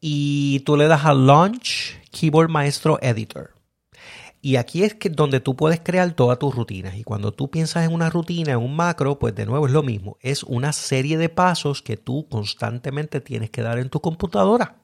Y 0.00 0.60
tú 0.60 0.76
le 0.76 0.88
das 0.88 1.04
a 1.04 1.14
Launch 1.14 2.00
Keyboard 2.10 2.48
Maestro 2.48 2.98
Editor. 3.02 3.54
Y 4.44 4.56
aquí 4.56 4.82
es 4.82 4.94
que 4.96 5.08
donde 5.08 5.38
tú 5.38 5.54
puedes 5.54 5.80
crear 5.80 6.12
todas 6.14 6.36
tus 6.36 6.52
rutinas. 6.52 6.96
Y 6.96 7.04
cuando 7.04 7.30
tú 7.30 7.48
piensas 7.48 7.86
en 7.86 7.94
una 7.94 8.10
rutina, 8.10 8.52
en 8.52 8.58
un 8.58 8.74
macro, 8.74 9.16
pues 9.16 9.36
de 9.36 9.46
nuevo 9.46 9.66
es 9.66 9.72
lo 9.72 9.84
mismo. 9.84 10.18
Es 10.20 10.42
una 10.42 10.72
serie 10.72 11.16
de 11.16 11.28
pasos 11.28 11.80
que 11.80 11.96
tú 11.96 12.26
constantemente 12.28 13.20
tienes 13.20 13.50
que 13.50 13.62
dar 13.62 13.78
en 13.78 13.88
tu 13.88 14.00
computadora. 14.00 14.82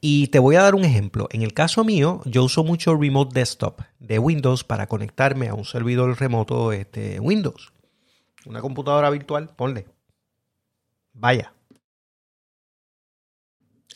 Y 0.00 0.26
te 0.26 0.40
voy 0.40 0.56
a 0.56 0.62
dar 0.62 0.74
un 0.74 0.84
ejemplo. 0.84 1.28
En 1.30 1.42
el 1.42 1.54
caso 1.54 1.84
mío, 1.84 2.20
yo 2.24 2.42
uso 2.42 2.64
mucho 2.64 2.96
Remote 2.96 3.32
Desktop 3.32 3.82
de 4.00 4.18
Windows 4.18 4.64
para 4.64 4.88
conectarme 4.88 5.48
a 5.48 5.54
un 5.54 5.64
servidor 5.64 6.18
remoto 6.18 6.72
este, 6.72 7.20
Windows. 7.20 7.72
Una 8.44 8.60
computadora 8.60 9.08
virtual, 9.10 9.50
ponle. 9.54 9.86
Vaya. 11.12 11.54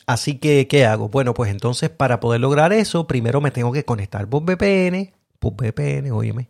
Así 0.07 0.39
que, 0.39 0.67
¿qué 0.67 0.85
hago? 0.85 1.09
Bueno, 1.09 1.35
pues 1.35 1.51
entonces 1.51 1.91
para 1.91 2.19
poder 2.19 2.41
lograr 2.41 2.73
eso, 2.73 3.05
primero 3.05 3.41
me 3.41 3.51
tengo 3.51 3.71
que 3.71 3.85
conectar 3.85 4.27
por 4.27 4.41
VPN. 4.43 5.13
Por 5.37 5.53
VPN, 5.53 6.11
óyeme. 6.11 6.49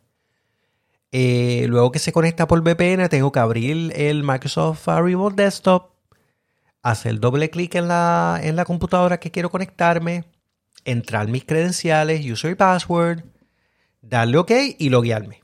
Eh, 1.12 1.66
luego 1.68 1.92
que 1.92 2.00
se 2.00 2.14
conecta 2.14 2.48
por 2.48 2.62
VPN, 2.62 3.10
tengo 3.10 3.32
que 3.34 3.40
abrir 3.40 3.92
el 3.96 4.24
Microsoft 4.24 4.88
Remote 4.88 5.44
Desktop 5.44 5.98
hacer 6.84 7.20
doble 7.20 7.50
clic 7.50 7.76
en 7.76 7.88
la, 7.88 8.40
en 8.42 8.56
la 8.56 8.66
computadora 8.66 9.20
que 9.20 9.32
quiero 9.32 9.50
conectarme, 9.50 10.26
entrar 10.86 11.28
mis 11.28 11.44
credenciales, 11.44 12.26
user 12.26 12.52
y 12.52 12.56
password, 12.56 13.24
darle 14.02 14.38
OK 14.38 14.52
y 14.78 14.90
loguearme. 14.90 15.42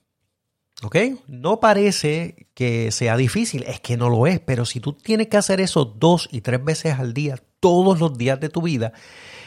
¿Ok? 0.83 0.97
No 1.27 1.59
parece 1.59 2.47
que 2.53 2.91
sea 2.91 3.15
difícil, 3.15 3.63
es 3.63 3.79
que 3.79 3.97
no 3.97 4.09
lo 4.09 4.27
es, 4.27 4.39
pero 4.39 4.65
si 4.65 4.79
tú 4.79 4.93
tienes 4.93 5.27
que 5.27 5.37
hacer 5.37 5.61
eso 5.61 5.85
dos 5.85 6.27
y 6.31 6.41
tres 6.41 6.63
veces 6.63 6.99
al 6.99 7.13
día, 7.13 7.39
todos 7.63 7.97
los 8.01 8.17
días 8.17 8.41
de 8.41 8.49
tu 8.49 8.61
vida, 8.61 8.91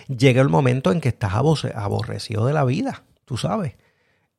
llega 0.09 0.41
el 0.41 0.49
momento 0.49 0.91
en 0.91 1.03
que 1.03 1.11
estás 1.11 1.35
aborrecido 1.35 2.47
de 2.47 2.55
la 2.55 2.65
vida, 2.65 3.05
tú 3.27 3.37
sabes. 3.37 3.75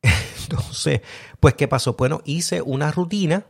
Entonces, 0.42 1.02
pues, 1.40 1.54
¿qué 1.54 1.68
pasó? 1.68 1.94
Bueno, 1.94 2.22
hice 2.26 2.64
una 2.64 2.92
rutina 2.92 3.46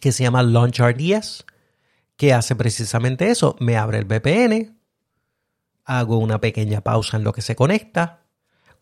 que 0.00 0.10
se 0.10 0.24
llama 0.24 0.42
LaunchRDS 0.42 1.46
que 2.16 2.32
hace 2.32 2.56
precisamente 2.56 3.30
eso. 3.30 3.54
Me 3.60 3.76
abre 3.76 3.98
el 3.98 4.06
VPN, 4.06 4.76
hago 5.84 6.18
una 6.18 6.40
pequeña 6.40 6.80
pausa 6.80 7.16
en 7.16 7.22
lo 7.22 7.32
que 7.32 7.42
se 7.42 7.54
conecta. 7.54 8.24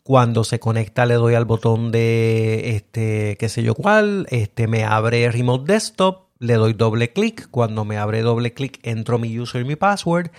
Cuando 0.01 0.43
se 0.43 0.59
conecta 0.59 1.05
le 1.05 1.15
doy 1.15 1.35
al 1.35 1.45
botón 1.45 1.91
de 1.91 2.75
este, 2.75 3.37
qué 3.37 3.47
sé 3.47 3.61
yo 3.61 3.75
cuál, 3.75 4.25
este 4.31 4.67
me 4.67 4.85
abre 4.85 5.31
Remote 5.31 5.71
Desktop, 5.71 6.24
le 6.45 6.55
doy 6.55 6.73
doble 6.73 7.11
clic. 7.11 7.49
Cuando 7.51 7.85
me 7.85 7.97
abre 7.97 8.21
doble 8.21 8.53
clic 8.53 8.79
entro 8.83 9.19
mi 9.19 9.39
user 9.39 9.61
y 9.61 9.65
mi 9.65 9.75
password. 9.75 10.31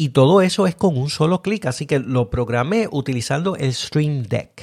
Y 0.00 0.10
todo 0.10 0.42
eso 0.42 0.68
es 0.68 0.76
con 0.76 0.96
un 0.96 1.10
solo 1.10 1.42
clic, 1.42 1.66
así 1.66 1.84
que 1.84 1.98
lo 1.98 2.30
programé 2.30 2.88
utilizando 2.88 3.56
el 3.56 3.74
Stream 3.74 4.22
Deck. 4.22 4.62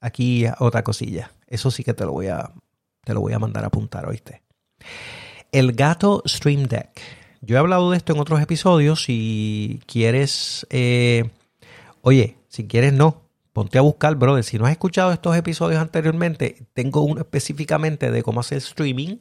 Aquí 0.00 0.44
otra 0.58 0.82
cosilla. 0.82 1.32
Eso 1.46 1.70
sí 1.70 1.84
que 1.84 1.94
te 1.94 2.04
lo 2.04 2.10
voy 2.10 2.26
a, 2.26 2.50
te 3.04 3.14
lo 3.14 3.20
voy 3.20 3.32
a 3.32 3.38
mandar 3.38 3.62
a 3.62 3.68
apuntar, 3.68 4.08
¿oíste? 4.08 4.42
El 5.52 5.72
gato 5.72 6.24
Stream 6.26 6.64
Deck. 6.64 7.00
Yo 7.42 7.54
he 7.54 7.58
hablado 7.60 7.92
de 7.92 7.96
esto 7.96 8.12
en 8.12 8.18
otros 8.18 8.40
episodios. 8.40 9.04
Si 9.04 9.80
quieres, 9.86 10.66
eh, 10.70 11.30
oye, 12.02 12.36
si 12.48 12.66
quieres 12.66 12.92
no, 12.92 13.22
ponte 13.52 13.78
a 13.78 13.82
buscar, 13.82 14.16
brother. 14.16 14.42
Si 14.42 14.58
no 14.58 14.66
has 14.66 14.72
escuchado 14.72 15.12
estos 15.12 15.36
episodios 15.36 15.80
anteriormente, 15.80 16.66
tengo 16.72 17.02
uno 17.02 17.20
específicamente 17.20 18.10
de 18.10 18.22
cómo 18.24 18.40
hacer 18.40 18.58
streaming 18.58 19.18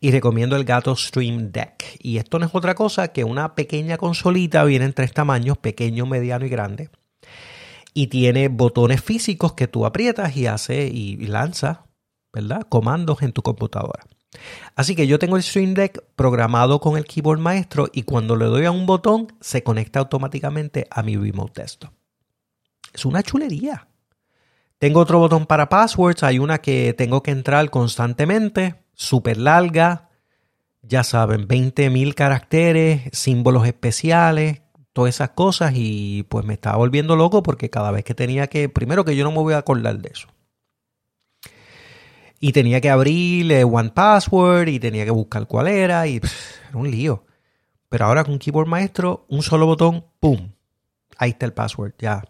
y 0.00 0.10
recomiendo 0.10 0.56
el 0.56 0.64
gato 0.64 0.94
Stream 0.96 1.52
Deck. 1.52 1.96
Y 1.98 2.18
esto 2.18 2.38
no 2.38 2.46
es 2.46 2.54
otra 2.54 2.74
cosa 2.74 3.08
que 3.08 3.24
una 3.24 3.54
pequeña 3.54 3.96
consolita, 3.96 4.64
viene 4.64 4.84
en 4.84 4.92
tres 4.92 5.12
tamaños, 5.12 5.58
pequeño, 5.58 6.06
mediano 6.06 6.46
y 6.46 6.48
grande. 6.48 6.90
Y 7.92 8.08
tiene 8.08 8.48
botones 8.48 9.02
físicos 9.02 9.52
que 9.52 9.68
tú 9.68 9.86
aprietas 9.86 10.36
y 10.36 10.46
hace 10.46 10.86
y 10.86 11.16
lanza, 11.26 11.86
¿verdad? 12.32 12.62
Comandos 12.68 13.22
en 13.22 13.32
tu 13.32 13.42
computadora. 13.42 14.04
Así 14.74 14.96
que 14.96 15.06
yo 15.06 15.18
tengo 15.18 15.36
el 15.36 15.42
Stream 15.42 15.74
Deck 15.74 16.02
programado 16.16 16.80
con 16.80 16.96
el 16.96 17.04
keyboard 17.04 17.38
maestro 17.38 17.88
y 17.92 18.02
cuando 18.02 18.36
le 18.36 18.46
doy 18.46 18.64
a 18.64 18.70
un 18.70 18.86
botón 18.86 19.28
se 19.40 19.62
conecta 19.62 20.00
automáticamente 20.00 20.86
a 20.90 21.02
mi 21.02 21.16
remote 21.16 21.62
desktop. 21.62 21.92
Es 22.92 23.04
una 23.04 23.22
chulería. 23.22 23.88
Tengo 24.78 25.00
otro 25.00 25.18
botón 25.18 25.46
para 25.46 25.68
passwords, 25.68 26.22
hay 26.22 26.38
una 26.38 26.58
que 26.58 26.94
tengo 26.94 27.22
que 27.22 27.30
entrar 27.30 27.70
constantemente, 27.70 28.83
súper 28.94 29.38
larga, 29.38 30.10
ya 30.82 31.02
saben, 31.04 31.48
20.000 31.48 32.14
caracteres, 32.14 33.02
símbolos 33.12 33.66
especiales, 33.66 34.62
todas 34.92 35.14
esas 35.14 35.30
cosas 35.30 35.72
y 35.74 36.24
pues 36.28 36.44
me 36.44 36.54
estaba 36.54 36.76
volviendo 36.76 37.16
loco 37.16 37.42
porque 37.42 37.70
cada 37.70 37.90
vez 37.90 38.04
que 38.04 38.14
tenía 38.14 38.46
que, 38.46 38.68
primero 38.68 39.04
que 39.04 39.16
yo 39.16 39.24
no 39.24 39.30
me 39.30 39.38
voy 39.38 39.54
a 39.54 39.58
acordar 39.58 39.98
de 39.98 40.10
eso 40.12 40.28
y 42.44 42.52
tenía 42.52 42.78
que 42.82 42.90
abrir 42.90 43.64
One 43.64 43.88
Password 43.88 44.68
y 44.68 44.78
tenía 44.78 45.06
que 45.06 45.10
buscar 45.10 45.46
cuál 45.46 45.66
era 45.66 46.06
y 46.06 46.16
era 46.16 46.76
un 46.76 46.90
lío. 46.90 47.24
Pero 47.88 48.04
ahora 48.04 48.22
con 48.22 48.38
Keyboard 48.38 48.68
Maestro, 48.68 49.24
un 49.30 49.42
solo 49.42 49.64
botón, 49.64 50.04
¡pum! 50.20 50.50
Ahí 51.16 51.30
está 51.30 51.46
el 51.46 51.54
password, 51.54 51.94
ya 51.98 52.22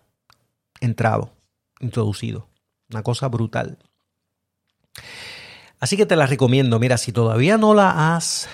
entrado, 0.80 1.32
introducido. 1.80 2.48
Una 2.90 3.02
cosa 3.02 3.26
brutal. 3.26 3.78
Así 5.80 5.96
que 5.96 6.06
te 6.06 6.16
la 6.16 6.26
recomiendo. 6.26 6.78
Mira, 6.78 6.98
si 6.98 7.12
todavía 7.12 7.58
no 7.58 7.74
la 7.74 8.16
has, 8.16 8.48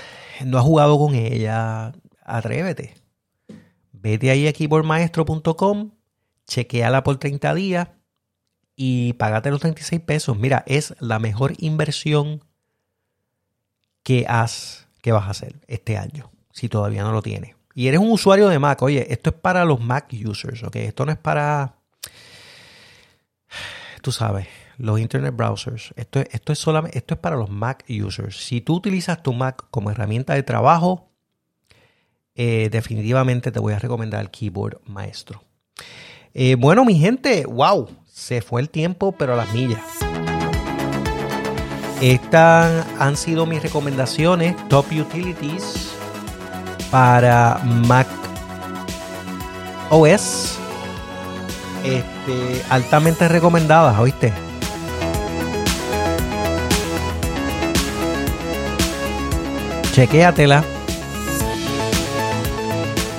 no 0.44 0.58
has 0.58 0.64
jugado 0.64 0.98
con 0.98 1.14
ella, 1.14 1.92
atrévete. 2.24 2.94
Vete 3.92 4.30
ahí 4.30 4.48
a 4.48 4.52
keyboardmaestro.com, 4.52 5.90
chequeala 6.46 7.04
por 7.04 7.18
30 7.18 7.54
días 7.54 7.88
y 8.74 9.12
pagate 9.14 9.50
los 9.50 9.60
36 9.60 10.00
pesos. 10.00 10.38
Mira, 10.38 10.64
es 10.66 10.94
la 11.00 11.18
mejor 11.18 11.52
inversión 11.58 12.42
que, 14.02 14.24
has, 14.26 14.88
que 15.02 15.12
vas 15.12 15.26
a 15.26 15.30
hacer 15.30 15.60
este 15.66 15.98
año, 15.98 16.30
si 16.52 16.68
todavía 16.68 17.02
no 17.02 17.12
lo 17.12 17.20
tienes. 17.20 17.56
Y 17.74 17.88
eres 17.88 18.00
un 18.00 18.10
usuario 18.10 18.48
de 18.48 18.58
Mac, 18.58 18.82
oye, 18.82 19.12
esto 19.12 19.30
es 19.30 19.36
para 19.36 19.64
los 19.64 19.80
Mac 19.80 20.08
users, 20.12 20.62
¿ok? 20.62 20.76
Esto 20.76 21.06
no 21.06 21.12
es 21.12 21.18
para, 21.18 21.76
tú 24.02 24.12
sabes, 24.12 24.48
los 24.80 24.98
Internet 24.98 25.36
browsers. 25.36 25.92
Esto, 25.96 26.20
esto, 26.20 26.52
es 26.52 26.58
solamente, 26.58 26.96
esto 26.98 27.14
es 27.14 27.20
para 27.20 27.36
los 27.36 27.50
Mac 27.50 27.84
users. 27.88 28.36
Si 28.36 28.60
tú 28.60 28.76
utilizas 28.76 29.22
tu 29.22 29.32
Mac 29.32 29.66
como 29.70 29.90
herramienta 29.90 30.34
de 30.34 30.42
trabajo, 30.42 31.10
eh, 32.34 32.68
definitivamente 32.72 33.52
te 33.52 33.60
voy 33.60 33.74
a 33.74 33.78
recomendar 33.78 34.22
el 34.22 34.30
keyboard 34.30 34.80
maestro. 34.86 35.44
Eh, 36.32 36.54
bueno, 36.54 36.84
mi 36.84 36.98
gente, 36.98 37.44
wow, 37.44 37.88
se 38.06 38.40
fue 38.40 38.62
el 38.62 38.70
tiempo, 38.70 39.12
pero 39.12 39.34
a 39.34 39.36
las 39.36 39.52
millas. 39.52 39.84
Estas 42.00 42.86
han 42.98 43.16
sido 43.16 43.44
mis 43.44 43.62
recomendaciones 43.62 44.56
Top 44.68 44.86
Utilities 44.90 45.92
para 46.90 47.60
Mac 47.86 48.08
OS. 49.90 50.58
Este, 51.84 52.62
altamente 52.70 53.28
recomendadas, 53.28 53.98
¿oíste? 53.98 54.32
Chequéatela. 60.00 60.64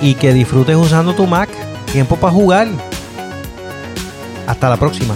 Y 0.00 0.16
que 0.16 0.32
disfrutes 0.32 0.74
usando 0.74 1.14
tu 1.14 1.28
Mac. 1.28 1.48
Tiempo 1.92 2.16
para 2.16 2.32
jugar. 2.32 2.66
Hasta 4.48 4.68
la 4.68 4.76
próxima. 4.76 5.14